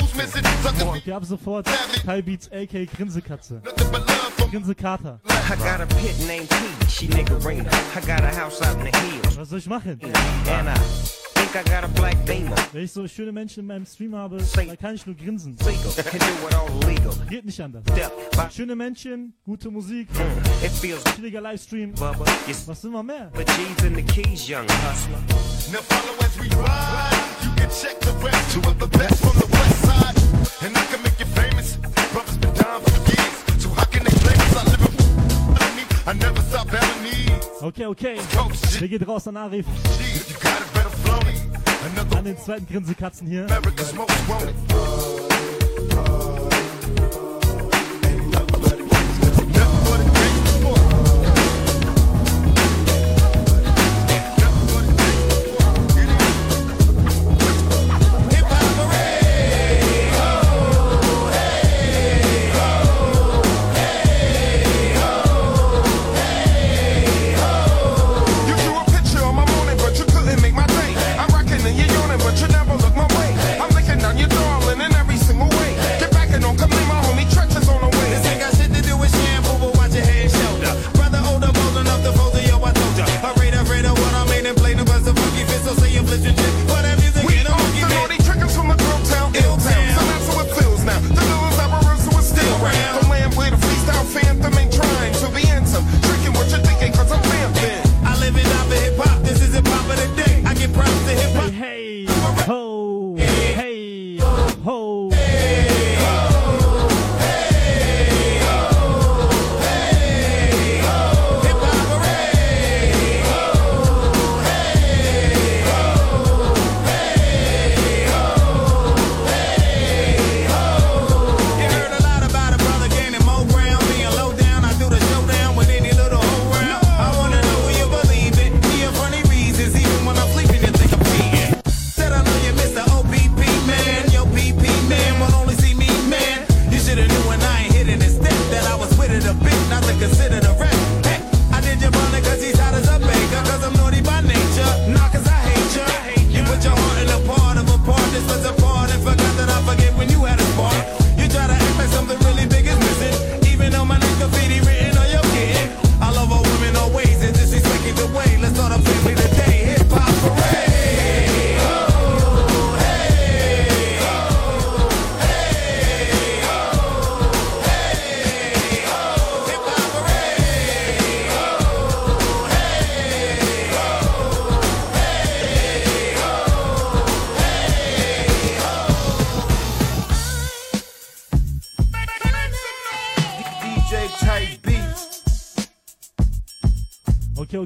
Boah, 0.79 0.91
und 0.91 1.05
gab 1.05 1.25
sofort 1.25 1.67
High 2.05 2.23
Beats, 2.23 2.49
AK 2.51 2.85
Grinsekatze. 2.95 3.61
Grinsekater. 4.51 5.19
Was 9.35 9.49
soll 9.49 9.59
ich 9.59 9.67
machen? 9.67 9.99
Wenn 12.71 12.83
ich 12.83 12.91
so 12.91 13.07
schöne 13.07 13.31
Menschen 13.31 13.61
in 13.61 13.67
meinem 13.67 13.85
Stream 13.85 14.15
habe, 14.15 14.37
dann 14.55 14.77
kann 14.77 14.95
ich 14.95 15.05
nur 15.05 15.15
grinsen. 15.15 15.57
Geht 17.29 17.45
nicht 17.45 17.59
anders. 17.59 17.83
Schöne 18.53 18.75
Menschen, 18.75 19.33
gute 19.43 19.71
Musik, 19.71 20.07
chilliger 21.15 21.41
Livestream. 21.41 21.93
Was 21.97 22.81
sind 22.81 22.91
wir 22.91 23.03
mehr? 23.03 23.31
you 27.43 27.51
can 27.55 27.69
check 27.69 27.99
the 27.99 28.13
rap. 28.23 28.41
Two 28.51 28.61
of 28.69 28.77
the 28.79 28.87
best 28.97 29.21
from 29.23 29.35
the 29.39 29.47
west 29.47 29.77
side. 29.87 30.17
And 30.65 30.77
I 30.77 30.83
can 30.85 31.01
make 31.03 31.19
you 31.19 31.25
famous. 31.25 31.77
Brothers 32.13 32.37
been 32.37 32.53
down 32.53 32.81
for 32.81 32.99
years. 33.11 33.63
So 33.63 33.69
how 33.69 33.85
can 33.85 34.03
they 34.03 34.15
blame 34.23 34.41
us? 34.47 34.55
I 34.57 34.63
live 34.71 34.83
in 34.85 36.09
I 36.09 36.13
never 36.13 36.41
stop 36.41 36.67
Balinese. 36.67 37.63
Okay, 37.63 37.85
okay. 37.85 38.17
Der 38.79 38.87
geht 38.87 39.07
raus 39.07 39.27
an 39.27 39.37
Arif. 39.37 39.65
An 42.21 42.25
den 42.25 42.37
zweiten 42.37 42.67
Grinsekatzen 42.67 43.27
hier. 43.27 43.45
America's 43.45 43.93
most 43.93 44.27
wanted. 44.27 45.30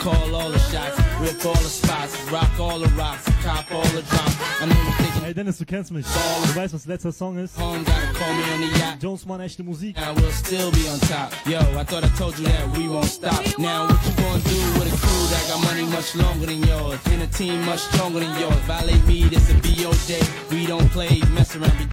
Call 0.00 0.34
all 0.34 0.50
the 0.50 0.58
shots, 0.58 0.96
rip 1.20 1.44
all 1.44 1.52
the 1.52 1.68
spots, 1.68 2.16
rock 2.32 2.50
all 2.58 2.78
the 2.78 2.88
rocks, 2.96 3.24
cop 3.44 3.70
all 3.70 3.84
the 3.92 4.02
drops. 4.02 4.36
I 4.60 4.66
know 4.66 4.74
you 4.74 4.92
thinking 4.96 5.24
Ey, 5.24 5.34
Dennis, 5.34 5.58
du 5.58 5.66
kennst 5.66 5.92
mich. 5.92 6.06
Du 6.06 6.56
weißt, 6.56 6.72
was 6.74 6.86
letzter 6.86 7.12
Song 7.12 7.36
ist. 7.38 7.56
home, 7.58 7.84
gotta 7.84 8.12
call 8.18 8.34
me 8.34 8.42
on 8.54 8.60
the 8.62 8.78
yacht. 8.78 9.02
Jones 9.02 9.26
Mann, 9.26 9.40
echte 9.40 9.62
Musik. 9.62 9.96
I 9.98 10.12
will 10.12 10.32
still 10.32 10.70
be 10.72 10.88
on 10.88 10.98
top. 11.00 11.32
Yo, 11.46 11.58
I 11.78 11.84
thought 11.84 12.04
I 12.04 12.08
told 12.16 12.38
you 12.38 12.46
that 12.46 12.76
we 12.76 12.88
won't 12.88 13.04
stop. 13.04 13.40
Now 13.58 13.86
what 13.86 14.00
you 14.06 14.12
gonna 14.16 14.42
do 14.42 14.60
with 14.78 14.88
a 14.88 14.96
crew 14.96 15.24
that 15.32 15.44
got 15.48 15.60
money 15.64 15.84
much 15.92 16.14
longer 16.16 16.46
than 16.46 16.62
yours? 16.62 16.98
And 17.12 17.22
a 17.22 17.26
team 17.26 17.62
much 17.66 17.80
stronger 17.80 18.20
than 18.20 18.32
yours. 18.40 18.56
Violate 18.66 19.04
me, 19.06 19.24
this 19.24 19.50
a 19.50 19.54
be 19.60 19.70
your 19.70 19.94
day. 20.06 20.22
We 20.50 20.66
don't 20.66 20.88
play, 20.90 21.20
mess 21.34 21.54
around, 21.56 21.76
be, 21.78 21.86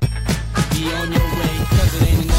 be 0.71 0.83
on 0.93 1.11
your 1.11 1.27
way. 1.39 1.55
Cause 1.75 1.93
it 2.01 2.07
ain't 2.07 2.23
enough 2.23 2.36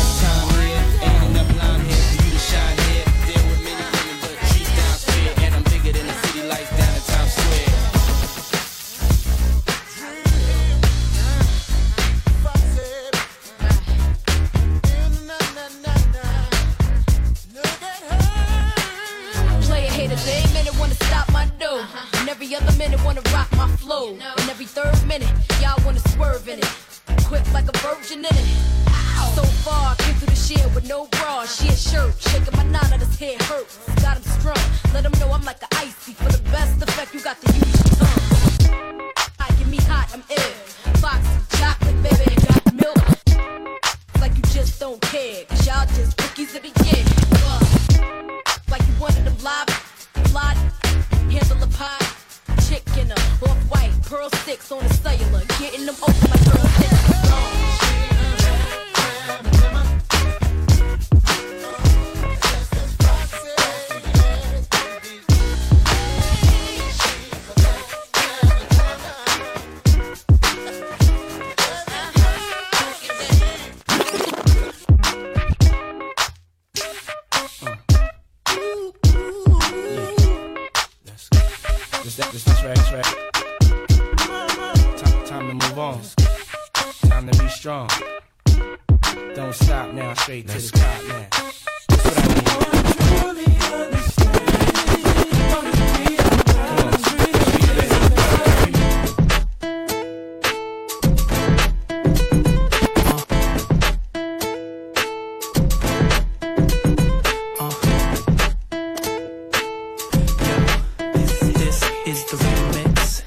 is 112.08 112.24
the 112.24 112.36
remix. 112.38 113.22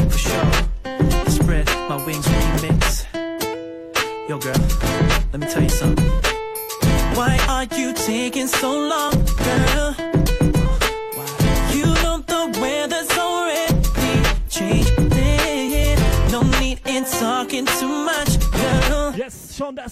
For 0.10 0.18
sure. 0.18 0.52
Spread 1.28 1.66
my 1.88 1.96
wings 2.06 2.26
remix. 2.26 3.04
Yo, 4.26 4.38
girl, 4.38 4.60
let 5.32 5.40
me 5.40 5.46
tell 5.46 5.62
you 5.62 5.68
something. 5.68 6.08
Why 7.14 7.38
are 7.48 7.64
you 7.78 7.92
taking 7.92 8.46
so 8.46 8.70
long, 8.88 9.12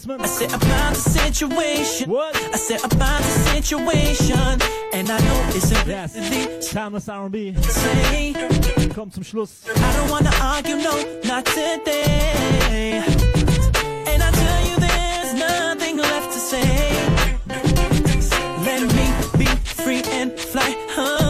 Yes, 0.07 0.19
Sean 0.19 0.19
Desmond. 0.19 0.23
I 0.23 0.27
said 0.27 0.55
about 0.63 0.95
the 0.95 1.01
situation. 1.01 2.11
What? 2.11 2.37
I 2.37 2.57
said 2.57 2.85
about 2.93 3.21
the 3.23 3.31
situation. 3.53 4.61
And 4.93 5.11
I 5.11 5.19
know 5.19 5.47
it's 5.55 5.71
a 5.73 5.85
Yes, 5.89 6.71
timeless 6.71 7.09
R&B. 7.09 7.55
say. 7.63 8.35
Kommt 8.95 9.15
zum 9.15 9.25
Schluss. 9.25 9.63
I 9.75 9.93
don't 9.97 10.11
wanna 10.11 10.31
argue, 10.41 10.77
no, 10.77 10.93
not 11.25 11.45
today. 11.47 13.03
And 14.07 14.23
I 14.23 14.31
tell 14.31 14.67
you, 14.69 14.77
there's 14.79 15.35
nothing 15.35 15.97
left 15.97 16.33
to 16.33 16.39
say. 16.39 16.91
Let 18.65 18.83
me 18.95 19.07
be 19.39 19.47
free 19.65 20.03
and 20.13 20.39
fly. 20.39 21.24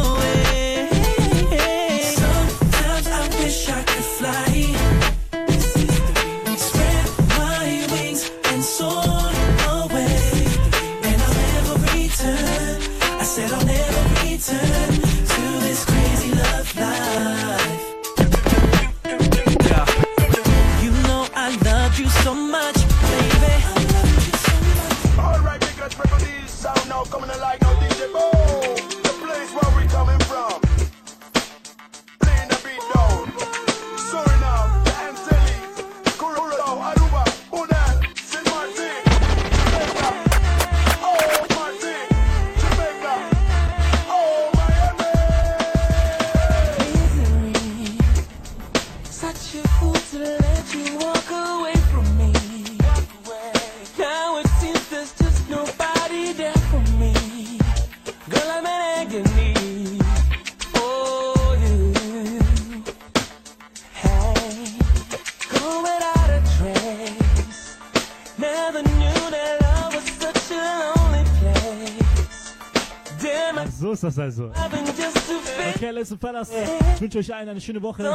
Okay, 76.05 76.13
listen, 76.13 76.19
fellas. 76.19 76.51
Ich 76.97 77.01
wünsche 77.01 77.19
euch 77.19 77.35
allen 77.35 77.49
eine 77.49 77.61
schöne 77.61 77.81
Woche. 77.81 78.15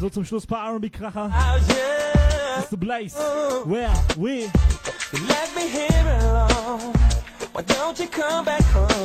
So 0.00 0.10
zum 0.10 0.24
Schluss 0.24 0.42
ein 0.44 0.48
paar 0.48 0.72
R&B-Kracher. 0.72 1.30
It's 2.58 2.70
the 2.70 2.76
Blaze. 2.76 3.16
Where 3.64 3.88
we... 4.16 4.50
Let 5.12 5.54
me 5.54 5.68
hear 5.68 5.86
it 5.86 6.22
alone. 6.24 6.92
Why 7.52 7.62
don't 7.62 7.96
you 7.98 8.08
come 8.08 8.44
back 8.44 8.64
home 8.74 8.97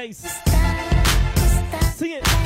bass. 0.00 0.40
Sing 1.96 2.12
it. 2.12 2.39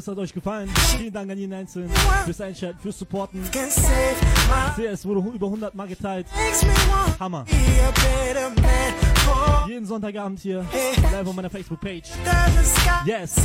Es 0.00 0.08
hat 0.08 0.18
euch 0.18 0.32
gefallen. 0.32 0.68
Vielen 0.96 1.12
Dank 1.12 1.30
an 1.30 1.36
jeden 1.38 1.52
Einzelnen 1.52 1.90
fürs 2.24 2.40
Einschalten, 2.40 2.80
fürs 2.80 2.98
Supporten. 2.98 3.42
My 3.42 3.50
CS 4.90 5.04
wurde 5.04 5.20
über 5.28 5.46
100 5.46 5.74
Mal 5.74 5.86
geteilt. 5.88 6.26
Hammer. 7.18 7.44
a 7.46 7.50
Jeden 9.68 9.84
Sonntagabend 9.86 10.40
hier 10.40 10.64
live 11.12 11.28
auf 11.28 11.34
meiner 11.34 11.50
Facebook-Page. 11.50 12.08
Yes. 13.04 13.36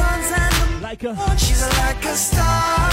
Like 0.82 1.04
her. 1.04 1.14
moon. 1.14 1.38
She's 1.38 1.62
like 1.62 2.06
a 2.06 2.16
star. 2.16 2.90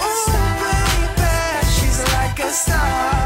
Ooh, 0.00 0.32
baby, 0.60 1.66
she's 1.66 2.02
like 2.12 2.40
a 2.44 2.50
star. 2.50 3.24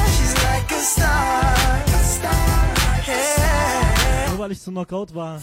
like 0.61 0.73
a 0.73 0.81
star. 0.81 1.55
Like 1.73 1.89
a 1.89 2.03
star. 2.05 2.75
Hey. 3.03 3.50
Weil 4.41 4.53
ich 4.53 4.63
zum 4.63 4.73
Knockout 4.73 5.15
war. 5.15 5.37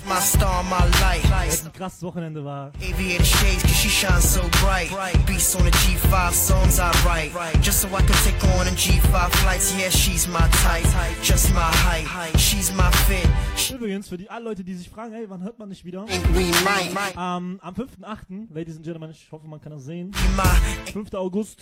Es 1.48 1.64
ein 1.64 1.72
krasses 1.72 2.02
Wochenende 2.02 2.44
war. 2.44 2.72
Aviator 2.78 3.24
shades, 3.24 3.62
cause 3.62 3.76
she 3.76 3.90
shines 3.90 4.34
so 4.34 4.42
bright. 4.64 4.90
Beats 5.28 5.56
on 5.56 5.66
the 5.66 5.70
G5 5.70 6.32
songs 6.32 6.80
I 6.80 6.90
write. 7.06 7.32
Just 7.62 7.82
so 7.82 7.88
I 7.90 8.02
can 8.02 8.16
take 8.26 8.44
on 8.58 8.68
in 8.68 8.74
G5 8.74 9.30
flights. 9.30 9.76
Yeah, 9.78 9.92
she's 9.92 10.28
my 10.28 10.40
type. 10.64 10.84
Just 11.22 11.54
my 11.54 11.60
height. 11.60 12.40
She's 12.40 12.74
my 12.74 12.90
fit. 13.06 13.30
Übrigens, 13.72 14.10
für 14.10 14.18
die 14.18 14.32
alle 14.32 14.46
Leute, 14.46 14.64
die 14.64 14.74
sich 14.74 14.90
fragen, 14.90 15.14
hey, 15.14 15.30
wann 15.30 15.44
hört 15.44 15.60
man 15.60 15.70
nicht 15.70 15.86
wieder? 15.86 16.04
Ähm, 16.10 17.60
am 17.62 17.76
5.8., 17.76 18.48
Ladies 18.52 18.78
and 18.78 18.84
Gentlemen, 18.84 19.12
ich 19.12 19.32
hoffe, 19.32 19.48
man 19.48 19.62
kann 19.62 19.74
das 19.74 19.84
sehen. 19.84 20.12
5. 20.94 21.14
August 21.14 21.62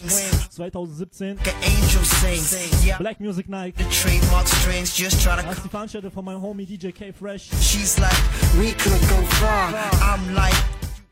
2017. 0.52 1.38
Angel 1.38 2.06
sings. 2.06 2.86
Yeah. 2.86 2.98
Black 2.98 3.20
Music 3.20 3.50
Night. 3.50 3.76
Das 3.78 3.88
ist 3.88 5.66
die 5.66 5.70
Veranstaltung 5.70 6.12
von 6.12 6.24
meinem 6.24 6.42
Homie 6.42 6.66
DJ 6.66 6.92
K 6.92 7.12
Fresh. 7.26 7.50
She's 7.60 7.98
like, 7.98 8.22
we 8.60 8.72
could 8.74 9.02
go 9.10 9.20
far. 9.42 9.74
I'm 10.00 10.36
like, 10.36 10.54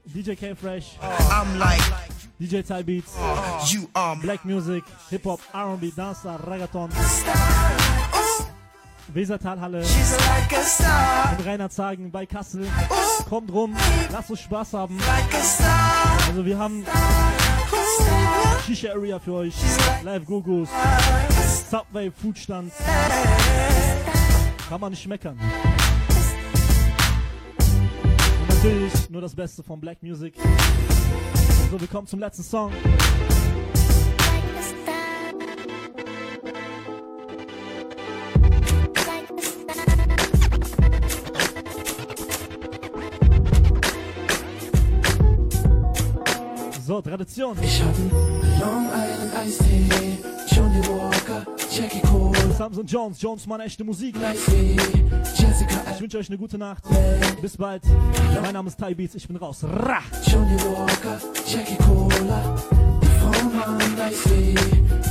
DJ 0.07 0.37
K 0.37 0.53
Fresh. 0.53 0.95
I'm 1.01 1.57
like, 1.57 1.81
DJ 2.39 2.63
Ty 2.63 2.83
Beats. 2.83 3.17
you 3.73 3.89
are 3.95 4.15
Black 4.17 4.45
Music, 4.45 4.83
Hip 5.09 5.23
Hop, 5.23 5.39
R&B, 5.55 5.91
Dancer, 5.95 6.37
Reggaeton. 6.45 6.91
Wesertalhalle. 9.11 9.83
She's 9.83 10.11
like 10.27 10.51
a 10.55 10.63
star. 10.63 11.35
In 11.39 11.45
Reinhardshagen 11.45 12.11
bei 12.11 12.27
Kassel. 12.27 12.67
Kommt 13.27 13.51
rum, 13.51 13.75
lasst 14.11 14.29
uns 14.29 14.41
Spaß 14.41 14.73
haben. 14.73 14.99
Also 16.27 16.45
wir 16.45 16.59
haben 16.59 16.85
Shisha 18.67 18.91
Area 18.91 19.17
für 19.17 19.33
euch. 19.33 19.55
Live 20.03 20.25
Gogos. 20.25 20.69
Subway 21.71 22.11
Foodstand. 22.11 22.71
Kann 24.69 24.79
man 24.79 24.91
nicht 24.91 25.07
meckern. 25.07 25.39
Natürlich 28.63 29.09
nur 29.09 29.19
das 29.19 29.35
Beste 29.35 29.61
von 29.61 29.77
Black 29.81 30.01
Music. 30.01 30.35
So, 31.69 31.81
wir 31.81 31.87
kommen 31.89 32.07
zum 32.07 32.21
letzten 32.21 32.43
Song. 32.43 32.71
So, 46.85 47.01
Tradition. 47.01 47.57
Ich 47.61 47.83
hab 47.83 47.97
Long 48.61 48.85
Island 48.85 49.35
Eistee, 49.35 50.19
Johnny 50.55 50.79
Walker, 50.87 51.45
Jackie 51.69 51.99
Cole, 51.99 52.32
Samson 52.63 52.85
Jones, 52.85 53.19
Jones, 53.19 53.45
Mann, 53.45 53.59
echte 53.59 53.83
Musik. 53.83 54.15
Jessica 54.15 55.81
Ich 55.93 55.99
wünsche 55.99 56.17
euch 56.17 56.29
eine 56.29 56.37
gute 56.37 56.57
Nacht. 56.57 56.81
Bis 57.41 57.57
bald. 57.57 57.83
Mein 58.41 58.53
Name 58.53 58.69
ist 58.69 58.77
Ty 58.77 58.95
Beats, 58.95 59.15
ich 59.15 59.27
bin 59.27 59.35
raus. 59.35 59.65
Ra! 59.65 59.99
Johnny 60.25 60.55
Walker, 60.61 61.19
Jackie 61.45 61.75
Cola, 61.75 62.55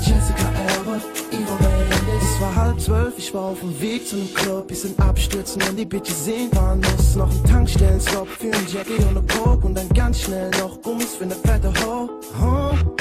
Jessica 0.02 0.48
Albert, 0.66 1.02
Eva 1.30 1.58
Mendes. 1.60 2.22
Es 2.22 2.40
war 2.40 2.56
halb 2.56 2.80
zwölf, 2.80 3.18
ich 3.18 3.34
war 3.34 3.42
auf 3.42 3.60
dem 3.60 3.78
Weg 3.78 4.08
zu 4.08 4.16
einem 4.16 4.32
Club, 4.32 4.70
wir 4.70 4.76
sind 4.76 4.98
abstürzen 4.98 5.60
und 5.68 5.76
die 5.78 5.84
Bitches 5.84 6.24
sehen 6.24 6.48
waren 6.54 6.80
muss. 6.80 7.16
Noch 7.16 7.30
ein 7.30 7.44
Tankstellenstop 7.44 8.28
für 8.28 8.50
einen 8.50 8.66
Jackie 8.66 8.94
und 8.94 9.08
eine 9.08 9.22
Coke 9.26 9.66
und 9.66 9.74
dann 9.74 9.90
ganz 9.90 10.22
schnell 10.22 10.50
noch 10.52 10.80
Gummis 10.80 11.16
für 11.16 11.24
eine 11.24 11.34
fette 11.34 11.70
Ho. 11.84 12.08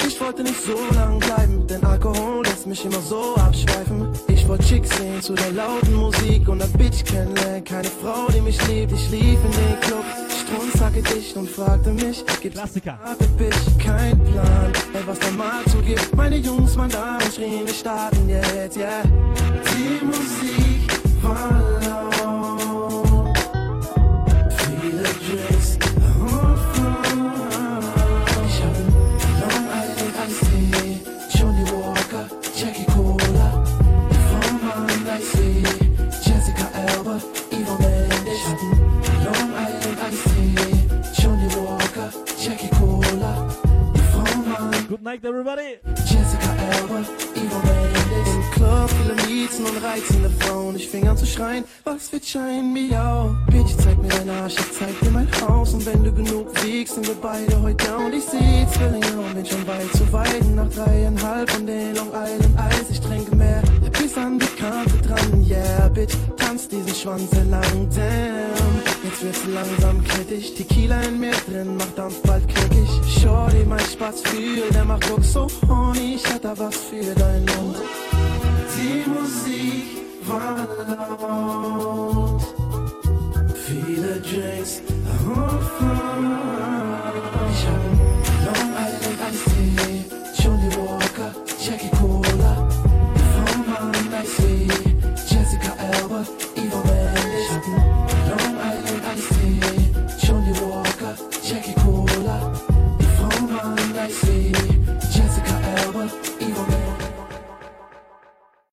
Ich 0.06 0.20
wollte 0.20 0.42
nicht 0.42 0.60
so 0.62 0.76
lang 0.94 1.18
bleiben, 1.20 1.66
denn 1.66 1.82
Alkohol 1.84 2.41
lässt 2.66 2.84
mich 2.84 2.84
immer 2.84 3.02
so 3.02 3.34
abschweifen. 3.36 4.08
Ich 4.28 4.46
wollte 4.46 4.64
Chicks 4.64 4.96
sehen 4.96 5.20
zu 5.20 5.34
der 5.34 5.50
lauten 5.52 5.94
Musik 5.94 6.48
und 6.48 6.62
eine 6.62 6.70
Bitch 6.72 7.04
kennenlernen. 7.04 7.64
Keine 7.64 7.88
Frau, 7.88 8.30
die 8.32 8.40
mich 8.40 8.58
liebt. 8.68 8.92
Ich 8.92 9.10
lief 9.10 9.38
in 9.44 9.50
den 9.50 9.80
Club, 9.80 10.04
strunzacke 10.28 11.02
dicht 11.02 11.36
und 11.36 11.48
fragte 11.48 11.92
mich, 11.92 12.24
gibt's 12.40 12.58
Klassiker. 12.58 12.98
Bitch, 13.36 13.56
kein 13.78 14.22
Plan, 14.24 14.72
ey, 14.94 15.00
was 15.06 15.18
der 15.18 15.32
Markt 15.32 15.70
so 15.70 15.78
gibt. 15.78 16.14
Meine 16.14 16.36
Jungs, 16.36 16.76
man 16.76 16.90
da 16.90 17.14
und 17.16 17.34
schrien, 17.34 17.66
wir 17.66 17.74
starten 17.74 18.28
jetzt, 18.28 18.76
yeah. 18.76 19.02
Die 19.02 20.04
Musik 20.04 21.22
war 21.22 21.81
Night, 45.12 45.26
everybody. 45.26 45.78
Jessica 46.08 46.50
Alba. 46.72 47.04
Im 47.34 48.50
Club 48.52 48.90
viele 48.90 49.14
Miezen 49.26 49.66
und 49.66 49.84
reizende 49.84 50.30
Frauen. 50.40 50.74
Ich 50.76 50.88
fing 50.88 51.06
an 51.06 51.18
zu 51.18 51.26
schreien, 51.26 51.64
was 51.84 52.10
wird 52.12 52.24
scheinen 52.24 52.72
mir 52.72 52.98
auch? 52.98 53.34
Bitch, 53.50 53.76
zeig 53.76 53.98
mir 53.98 54.08
deinen 54.08 54.30
Arsch, 54.30 54.54
ich 54.58 54.72
zeig 54.72 54.98
dir 55.00 55.10
mein 55.10 55.28
Haus. 55.42 55.74
Und 55.74 55.84
wenn 55.84 56.02
du 56.02 56.12
genug 56.12 56.46
wiegst, 56.64 56.94
sind 56.94 57.06
wir 57.06 57.14
beide 57.16 57.60
heute 57.60 57.84
down. 57.84 58.10
Ich 58.14 58.24
seh 58.24 58.66
Zwillinge 58.72 59.20
und 59.20 59.34
bin 59.34 59.44
schon 59.44 59.66
weit 59.66 59.92
zu 59.92 60.10
weit. 60.14 60.44
Nach 60.54 60.70
dreieinhalb 60.70 61.50
von 61.50 61.66
den 61.66 61.94
Long 61.94 62.08
Island 62.08 62.58
Eis. 62.58 62.88
Ich 62.90 63.00
trinke 63.00 63.36
mehr 63.36 63.62
bis 63.90 64.16
an 64.16 64.38
die 64.38 64.46
Kante 64.46 64.96
dran. 65.06 65.46
Yeah, 65.46 65.88
Bitch, 65.88 66.14
tanz 66.38 66.68
diesen 66.68 66.94
Schwanz 66.94 67.30
entlang. 67.32 67.90
Damn, 67.94 68.91
wird's 69.22 69.44
langsam 69.46 70.02
kritisch. 70.04 70.54
Tequila 70.54 71.00
in 71.02 71.20
mir 71.20 71.34
drin, 71.48 71.76
macht 71.76 71.96
dann 71.96 72.12
bald 72.24 72.46
kickig. 72.48 72.90
Shorty, 73.20 73.64
mein 73.64 73.80
Spatz 73.80 74.20
fühl, 74.22 74.68
der 74.74 74.84
macht 74.84 75.08
Druck 75.08 75.24
so 75.24 75.46
horny. 75.68 76.14
Ich 76.16 76.26
hatte 76.32 76.52
was 76.56 76.76
für 76.76 77.14
dein 77.14 77.44
Mund. 77.44 77.76
Die 78.76 79.08
Musik 79.08 79.84
war 80.26 80.68
laut. 80.88 82.42
Viele 83.66 84.20
Drinks 84.20 84.82
und 85.34 85.62
Fun. 85.78 86.51